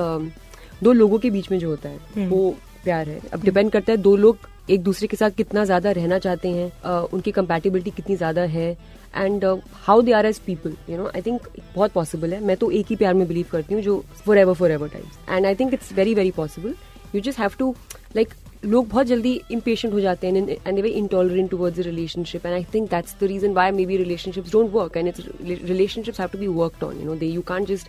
दो 0.83 0.91
लोगों 0.93 1.19
के 1.19 1.29
बीच 1.29 1.51
में 1.51 1.57
जो 1.59 1.69
होता 1.69 1.89
है 1.89 2.27
वो 2.27 2.55
प्यार 2.83 3.09
है। 3.09 3.19
अब 3.33 3.43
डिपेंड 3.43 3.71
करता 3.71 3.91
है 3.91 3.97
दो 3.99 4.15
लोग 4.15 4.49
एक 4.69 4.83
दूसरे 4.83 5.07
के 5.07 5.17
साथ 5.17 5.31
कितना 5.37 5.63
ज़्यादा 5.65 5.91
रहना 5.91 6.17
चाहते 6.19 6.49
हैं 6.49 6.71
uh, 6.71 7.13
उनकी 7.13 7.31
कंपैटिबिलिटी 7.31 7.91
कितनी 7.91 8.15
ज़्यादा 8.15 8.41
है। 8.41 8.75
And 9.15 9.45
how 9.85 10.01
they 10.01 10.11
are 10.11 10.25
as 10.25 10.39
people 10.45 10.75
you 10.89 10.97
know 10.97 11.07
I 11.07 11.21
think 11.21 11.47
बहुत 11.75 11.91
पॉसिबल 11.91 12.33
है। 12.33 12.43
मैं 12.45 12.57
तो 12.57 12.71
एक 12.71 12.85
ही 12.89 12.95
प्यार 12.95 13.13
में 13.13 13.27
बिलीव 13.27 13.45
करती 13.51 13.73
हूँ 13.73 13.81
जो 13.83 13.99
for 14.25 14.37
ever 14.37 14.53
for 14.53 14.71
ever 14.71 14.87
times 14.87 15.19
and 15.29 15.45
I 15.45 15.55
think 15.55 15.73
it's 15.73 15.91
very 15.93 16.13
very 16.13 16.31
possible 16.31 16.75
you 17.15 17.21
just 17.21 17.39
have 17.39 17.51
to 17.59 17.75
like 18.15 18.33
लोग 18.65 18.87
बहुत 18.89 19.05
जल्दी 19.07 19.39
इम्पेशेंट 19.51 19.93
हो 19.93 19.99
जाते 19.99 20.27
हैं 20.27 20.47
and 20.67 20.79
very 20.79 20.89
intolerant 20.89 21.49
towards 21.49 21.79
relationship 21.87 22.45
and 22.45 22.55
I 22.55 22.65
think 22.73 22.89
that's 22.89 23.15
the 23.21 23.27
reason 23.33 23.53
why 23.53 23.71
may 23.71 23.85
be 23.85 23.97
relationships 23.97 24.51
don't 24.51 24.71
work 24.73 24.97
and 24.97 25.07
it's 25.07 25.27
relationships 25.69 26.19
have 26.19 26.29
to 26.33 26.39
be 26.39 26.55
worked 26.59 26.83
on 26.83 26.99
you 26.99 27.05
know 27.05 27.15
they 27.15 27.25
you 27.25 27.43
can't 27.51 27.67
just 27.67 27.87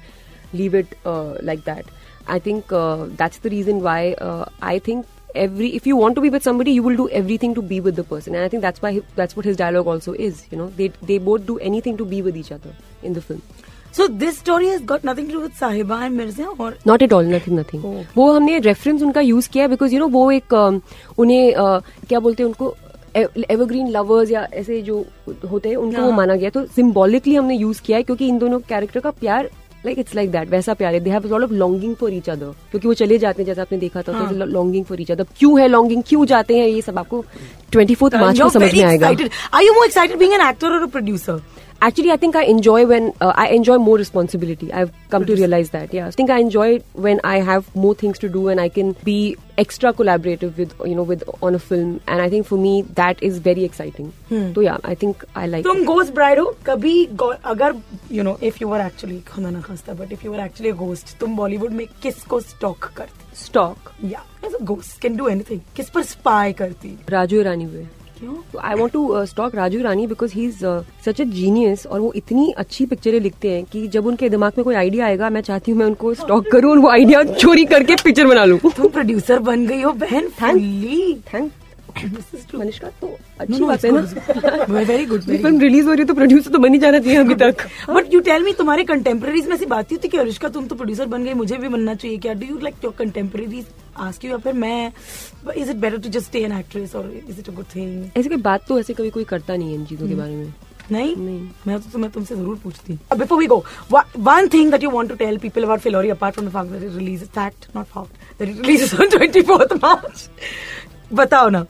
leave 0.59 0.75
it 0.79 0.93
like 1.47 1.63
that 1.67 1.89
i 2.35 2.39
think 2.43 2.73
uh, 2.81 3.07
that's 3.21 3.39
the 3.47 3.51
reason 3.55 3.81
why 3.87 4.01
uh, 4.27 4.45
i 4.73 4.75
think 4.89 5.14
every 5.35 5.69
if 5.75 5.87
you 5.87 5.97
want 5.97 6.15
to 6.15 6.21
be 6.21 6.31
with 6.31 6.43
somebody 6.43 6.73
you 6.73 6.83
will 6.83 6.97
do 6.97 7.09
everything 7.11 7.55
to 7.55 7.63
be 7.63 7.81
with 7.81 7.97
the 7.97 8.05
person 8.05 8.35
and 8.35 8.45
i 8.45 8.49
think 8.49 8.63
that's 8.63 8.83
why 8.83 8.93
he, 8.93 9.03
that's 9.17 9.37
what 9.37 9.45
his 9.45 9.57
dialogue 9.57 9.87
also 9.87 10.13
is 10.15 10.47
you 10.51 10.59
know 10.59 10.69
they 10.71 10.89
they 11.03 11.19
both 11.19 11.47
do 11.47 11.59
anything 11.71 11.97
to 11.97 12.05
be 12.05 12.23
with 12.23 12.37
each 12.37 12.53
other 12.53 12.75
in 13.03 13.15
the 13.15 13.23
film 13.23 13.47
so 13.97 14.07
this 14.21 14.39
story 14.39 14.69
has 14.69 14.85
got 14.85 15.01
nothing 15.07 15.31
to 15.33 15.41
with 15.41 15.51
Sahiba 15.59 16.05
and 16.05 16.17
Mirza 16.17 16.47
और 16.61 16.79
not 16.87 17.03
at 17.03 17.13
all 17.13 17.27
nothing 17.35 17.59
nothing 17.59 17.83
Oh. 17.85 18.05
वो 18.17 18.31
हमने 18.33 18.59
reference 18.59 19.03
उनका 19.03 19.21
use 19.21 19.49
किया 19.53 19.67
because 19.69 19.93
you 19.95 20.01
know 20.01 20.09
वो 20.09 20.31
एक 20.33 20.55
um, 20.55 20.81
उन्हें 21.19 21.55
uh, 21.55 21.81
क्या 22.09 22.21
बोलते 22.21 22.43
हैं 22.43 22.49
उनको 22.49 22.75
एवरग्रीन 23.17 23.91
लवर्स 23.91 24.31
या 24.31 24.47
ऐसे 24.53 24.81
जो 24.83 25.05
होते 25.51 25.69
हैं 25.69 25.77
उनको 25.77 26.01
वो 26.01 26.09
हाँ. 26.09 26.17
माना 26.17 26.35
गया 26.37 26.51
तो 26.51 26.65
सिम्बॉलिकली 26.77 27.35
हमने 27.35 27.57
यूज़ 27.57 27.83
किया 27.83 27.99
है 27.99 28.03
क्योंकि 28.05 28.29
इन 28.29 28.39
दोनों 28.39 28.59
कैरेक्टर 28.69 29.01
का 29.01 29.11
प्यार 29.21 29.51
लाइक 29.85 29.99
इट्स 29.99 30.15
लाइक 30.15 30.31
दैट 30.33 30.51
वैसा 30.51 30.75
प्यार 30.75 30.95
है। 30.95 31.01
They 31.01 31.11
have 31.11 31.33
of 31.35 31.53
longing 31.53 31.95
for 31.97 32.13
each 32.13 32.31
other 32.31 32.55
क्योंकि 32.71 32.89
वो 32.89 32.95
चले 32.95 33.19
जाते 33.19 33.43
हैं 33.43 33.47
जैसे 33.47 33.61
आपने 33.61 33.79
देखा 33.79 34.03
था 34.03 34.31
लॉन्गिंग 34.33 34.85
फॉर 34.85 35.01
ईच 35.01 35.11
अदर 35.11 35.27
क्यों 35.39 35.61
है 35.61 35.69
लॉन्गिंग 35.69 36.03
क्यों 36.09 36.25
जाते 36.27 36.59
हैं? 36.59 36.69
ये 36.69 36.81
सब 36.83 36.99
आपको 36.99 37.25
ट्वेंटी 37.73 37.95
फोर्थ 37.95 38.15
मार्च 38.15 38.41
को 38.41 38.49
समझ 38.49 38.75
में 38.75 38.85
आएगा। 38.85 39.09
I 39.09 39.67
you 39.67 39.73
more 39.75 39.87
excited 39.87 40.19
being 40.19 40.35
an 40.35 40.49
actor 40.49 40.73
और 40.73 40.87
a 40.87 40.91
producer? 40.97 41.39
Actually, 41.85 42.11
I 42.13 42.17
think 42.17 42.37
I 42.37 42.43
enjoy 42.51 42.87
when 42.91 43.09
uh, 43.21 43.33
I 43.37 43.49
enjoy 43.55 43.75
more 43.87 43.97
responsibility. 44.01 44.73
I've 44.73 44.93
come 45.15 45.25
to 45.31 45.35
realize 45.35 45.71
that. 45.71 45.93
Yeah, 45.93 46.07
I 46.07 46.13
think 46.21 46.31
I 46.31 46.39
enjoy 46.45 46.67
it 46.77 46.85
when 47.07 47.21
I 47.31 47.41
have 47.49 47.67
more 47.77 47.95
things 48.03 48.21
to 48.21 48.29
do 48.37 48.45
and 48.49 48.63
I 48.63 48.69
can 48.77 48.93
be 49.09 49.17
extra 49.63 49.93
collaborative 49.99 50.57
with 50.63 50.73
you 50.93 50.95
know 51.01 51.03
with 51.11 51.25
on 51.49 51.55
a 51.55 51.59
film. 51.59 51.91
And 52.07 52.23
I 52.27 52.29
think 52.35 52.47
for 52.53 52.59
me 52.63 52.73
that 53.01 53.23
is 53.31 53.41
very 53.49 53.65
exciting. 53.65 54.13
hmm. 54.31 54.47
So 54.55 54.65
yeah, 54.69 54.79
I 54.93 54.95
think 55.03 55.27
I 55.35 55.47
like. 55.47 55.67
तुम 55.67 55.83
it. 55.83 55.87
Ghost 55.87 56.15
bride 56.15 56.39
हो 56.39 56.47
कभी 56.67 56.95
अगर 57.55 57.75
you 58.13 58.23
know 58.23 58.37
if 58.51 58.59
you 58.63 58.71
are 58.79 58.87
actually 58.87 59.19
खुदा 59.33 59.51
ना 59.51 59.61
खास्ता 59.69 59.95
but 60.01 60.13
if 60.13 60.25
you 60.27 60.33
are 60.35 60.41
actually 60.47 60.73
ghost 60.85 61.17
तुम 61.21 61.37
बॉलीवुड 61.37 61.73
में 61.81 61.87
किसको 62.03 62.41
स्टॉक 62.55 62.91
करती 62.97 63.23
Stock. 63.45 63.91
या 64.05 64.25
as 64.45 64.55
a 64.55 64.59
ghost 64.73 65.01
can 65.03 65.17
do 65.17 65.29
anything 65.29 65.61
किस 65.77 65.91
पर 65.91 66.03
स्पाई 66.15 66.53
करती 66.63 66.97
Raju 67.17 67.45
Irani 67.45 67.69
way. 67.75 67.87
I 68.71 68.75
want 68.81 68.93
to 68.93 69.03
uh, 69.15 69.27
stalk 69.27 69.53
Raju 69.53 69.81
Irani 69.83 70.09
because 70.09 70.33
he's 70.33 70.63
uh, 70.63 70.83
such 71.07 71.21
a 71.21 71.87
और 71.87 72.01
वो 72.01 72.13
इतनी 72.17 72.51
अच्छी 72.59 72.87
पिक्चरें 72.87 73.19
लिखते 73.21 73.51
हैं 73.51 73.65
कि 73.73 73.87
जब 73.89 74.07
उनके 74.07 74.29
दिमाग 74.29 74.53
में 74.59 74.65
कोई 74.65 74.75
आइडिया 74.75 75.07
आएगा 75.07 75.31
मैं 75.31 75.41
चाहती 75.41 75.71
हूँ 75.71 75.79
मैं 75.79 75.87
उनको 75.87 76.15
स्टॉक 76.15 76.51
करूँ 76.53 76.71
और 76.71 76.79
वो 76.79 76.89
आइडिया 76.89 77.23
चोरी 77.35 77.65
करके 77.65 77.95
पिक्चर 78.05 78.27
बना 78.27 78.45
लूँ। 78.45 78.59
तुम 78.77 78.89
प्रोड्यूसर 78.89 79.39
बन 79.51 79.67
गई 79.67 79.81
हो 79.83 79.93
बहन 79.93 80.29
Thank- 80.41 81.35
थैंक 81.35 81.53
मनिष्का 82.55 82.89
तो 83.01 83.09
अच्छी 83.41 83.65
बात 83.65 83.85
है 83.85 83.91
ना? 83.93 84.01
वेरी 84.73 85.05
गुड 85.07 85.21
फ़िल्म 85.23 85.61
रिलीज़ 85.61 85.87
हो 85.87 85.93
रही 85.93 86.01
है 86.01 86.07
तो 86.07 86.15
प्रोड्यूसर 86.15 86.51
तो 86.51 86.59
बन 86.59 86.73
ही 86.73 86.79
जाना 86.79 86.99
चाहिए 86.99 87.19
अभी 87.19 87.35
तक। 87.35 87.67
बट 87.91 88.15
यू 88.15 88.21
टेल 88.29 88.43
मी 88.45 88.53
तुम्हारे 88.59 88.85
कंटेम्प्रेरीज 88.85 89.47
में 89.49 89.55
ऐसी 89.55 89.67
बात 89.67 89.93
ही 89.93 89.97
कि 90.09 90.19
अनुष्का 90.19 90.49
तुम 90.57 90.67
तो 90.67 90.75
प्रोड्यूसर 90.75 91.07
बन 91.15 91.25
गई 91.25 91.35
मुझे 91.35 91.57
भी 91.57 91.69
बनना 91.69 91.95
चाहिए 91.95 92.19
क्या? 92.19 92.33
Do 92.35 92.47
you 92.47 92.59
like 92.63 92.85
your 92.85 92.95
contemporaries 92.99 93.67
ask 93.97 94.25
you 94.25 94.31
या 94.31 94.37
फिर 94.45 94.53
मैं 94.55 94.93
is 95.57 95.71
it 95.71 95.77
better 95.77 95.99
to 95.99 96.09
just 96.09 96.27
stay 96.27 96.41
an 96.45 96.53
actress 96.53 96.95
और 96.97 97.11
is 97.29 97.39
it 97.41 97.49
a 97.49 97.53
good 97.55 97.67
thing 97.75 98.05
ऐसे 98.17 98.29
कोई 98.29 98.39
बात 98.43 98.67
तो 98.69 98.79
ऐसे 98.81 98.95
कभी 98.95 99.11
कोई 99.11 99.25
करता 99.25 99.57
नहीं 99.57 99.69
है 99.69 99.75
इन 99.75 99.85
चीज़ों 99.87 100.09
के 100.09 100.15
बारे 100.15 100.35
में। 100.35 100.53
नहीं? 100.93 101.15
नहीं। 101.17 101.49
मैं 101.67 101.79
तो 101.81 101.91
तुम्हें 101.93 102.11
तुमसे 102.13 102.37
ज़रूर 102.37 102.57
पूछती 102.65 102.99
before 103.19 103.39
we 103.39 103.47
go 103.47 103.65
one 104.19 104.49
thing 104.55 104.71
that 104.71 104.83
you 104.83 104.91
want 104.91 105.09
to 105.09 105.15
tell 105.17 105.39
people 105.39 105.63
about 105.65 105.81
Phillauri 105.81 106.11
apart 106.11 106.35
from 106.35 106.49
the 106.49 106.53
fact 106.53 106.71
that 106.73 106.83
it 106.83 106.97
release 106.97 107.25
fact 107.25 107.67
not 107.77 107.87
fact 107.87 108.39
that 108.39 108.49
it 108.49 108.67
release 108.67 108.95
on 108.95 109.09
24th 109.11 109.73
March 109.85 110.29
बताओ 111.13 111.49
ना। 111.49 111.67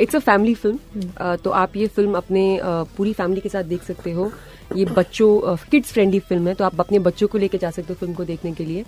इट्स 0.00 0.16
अ 0.16 0.18
फैमिली 0.18 0.54
फ़िल्म 0.54 1.36
तो 1.44 1.50
आप 1.50 1.76
ये 1.76 1.86
film 1.86 2.14
अपने 2.16 2.42
uh, 2.58 2.86
पूरी 2.96 3.12
family 3.12 3.40
के 3.40 3.48
साथ 3.48 3.64
देख 3.64 3.82
सकते 3.82 4.12
हो। 4.12 4.30
ये 4.76 4.84
बच्चों 4.86 5.56
किड्स 5.70 5.92
फ्रेंडली 5.92 6.18
फ़िल्म 6.20 6.48
है 6.48 6.54
तो 6.54 6.64
आप 6.64 6.80
अपने 6.80 6.98
बच्चों 6.98 7.28
को 7.28 7.38
लेके 7.38 7.58
जा 7.58 7.70
सकते 7.70 7.92
हो 7.92 7.96
फ़िल्म 8.00 8.14
को 8.14 8.24
देखने 8.24 8.52
के 8.52 8.64
लिए। 8.64 8.84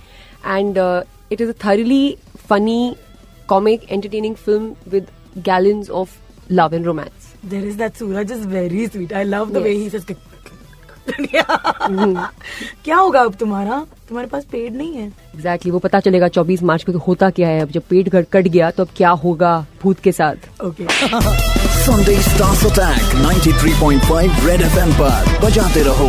And 0.47 0.79
it 1.33 1.41
is 1.41 1.51
a 1.51 1.55
thoroughly 1.65 2.17
funny 2.49 2.95
comic 3.49 3.91
entertaining 3.93 4.35
film 4.37 4.91
with 4.91 5.07
gallons 5.49 5.91
of 5.91 6.17
love 6.53 6.75
and 6.75 6.87
romance 6.87 7.35
there 7.45 7.67
is 7.67 7.79
that 7.79 7.95
Suraj 7.95 8.33
is 8.33 8.47
very 8.49 8.87
sweet 8.87 9.13
I 9.13 9.25
love 9.25 9.51
the 9.51 9.57
way 9.59 9.71
he 9.71 9.91
says 9.91 10.15
क्या 12.85 12.97
होगा 12.97 13.21
अब 13.21 13.35
तुम्हारा? 13.41 13.79
तुम्हारे 14.09 14.29
पास 14.29 14.45
पेड़ 14.45 14.73
नहीं 14.73 14.93
है। 14.93 15.07
एग्जैक्टली 15.07 15.41
exactly, 15.41 15.73
वो 15.73 15.79
पता 15.79 16.01
चलेगा 16.01 16.29
24 16.29 16.63
मार्च 16.63 16.85
को 16.85 16.93
कि 16.93 16.99
होता 17.07 17.31
क्या 17.31 17.49
है। 17.49 17.61
अब 17.61 17.71
जब 17.71 17.83
पेट 17.91 18.09
कट 18.33 18.49
गया 18.49 18.71
तो 18.71 18.85
अब 18.85 18.89
क्या 18.97 19.11
होगा 19.25 19.55
भूत 19.83 20.01
के 20.01 20.13
साथ? 20.13 20.63
Okay 20.65 20.85
Sunday 21.87 22.15
stars 22.23 22.65
attack 22.67 23.13
93.5 23.17 24.47
red 24.47 24.63
FM 24.63 24.93
पर 24.93 25.39
बजाते 25.43 25.83
रहो। 25.83 26.09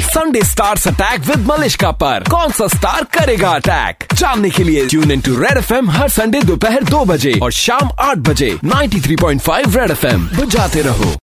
Sunday 0.00 0.42
stars 0.42 0.86
attack 0.88 1.20
with 1.26 1.46
Malishka 1.46 1.90
पर 2.00 2.24
कौन 2.30 2.50
सा 2.50 2.66
स्टार 2.68 3.04
करेगा 3.18 3.50
अटैक 3.50 4.04
जानने 4.14 4.50
के 4.50 4.64
लिए 4.64 4.86
tune 4.86 5.10
in 5.10 5.20
to 5.20 5.36
red 5.40 5.58
FM 5.58 5.90
her 5.90 6.08
Sunday 6.08 6.40
दोपहर 6.42 6.84
दो 6.84 7.04
बजे 7.04 7.38
और 7.42 7.52
शाम 7.52 7.90
आठ 8.00 8.16
बजे 8.28 8.50
93.5 8.64 9.76
रेड 9.76 9.90
एफएम 9.90 10.28
बजाते 10.36 10.82
रहो। 10.82 11.14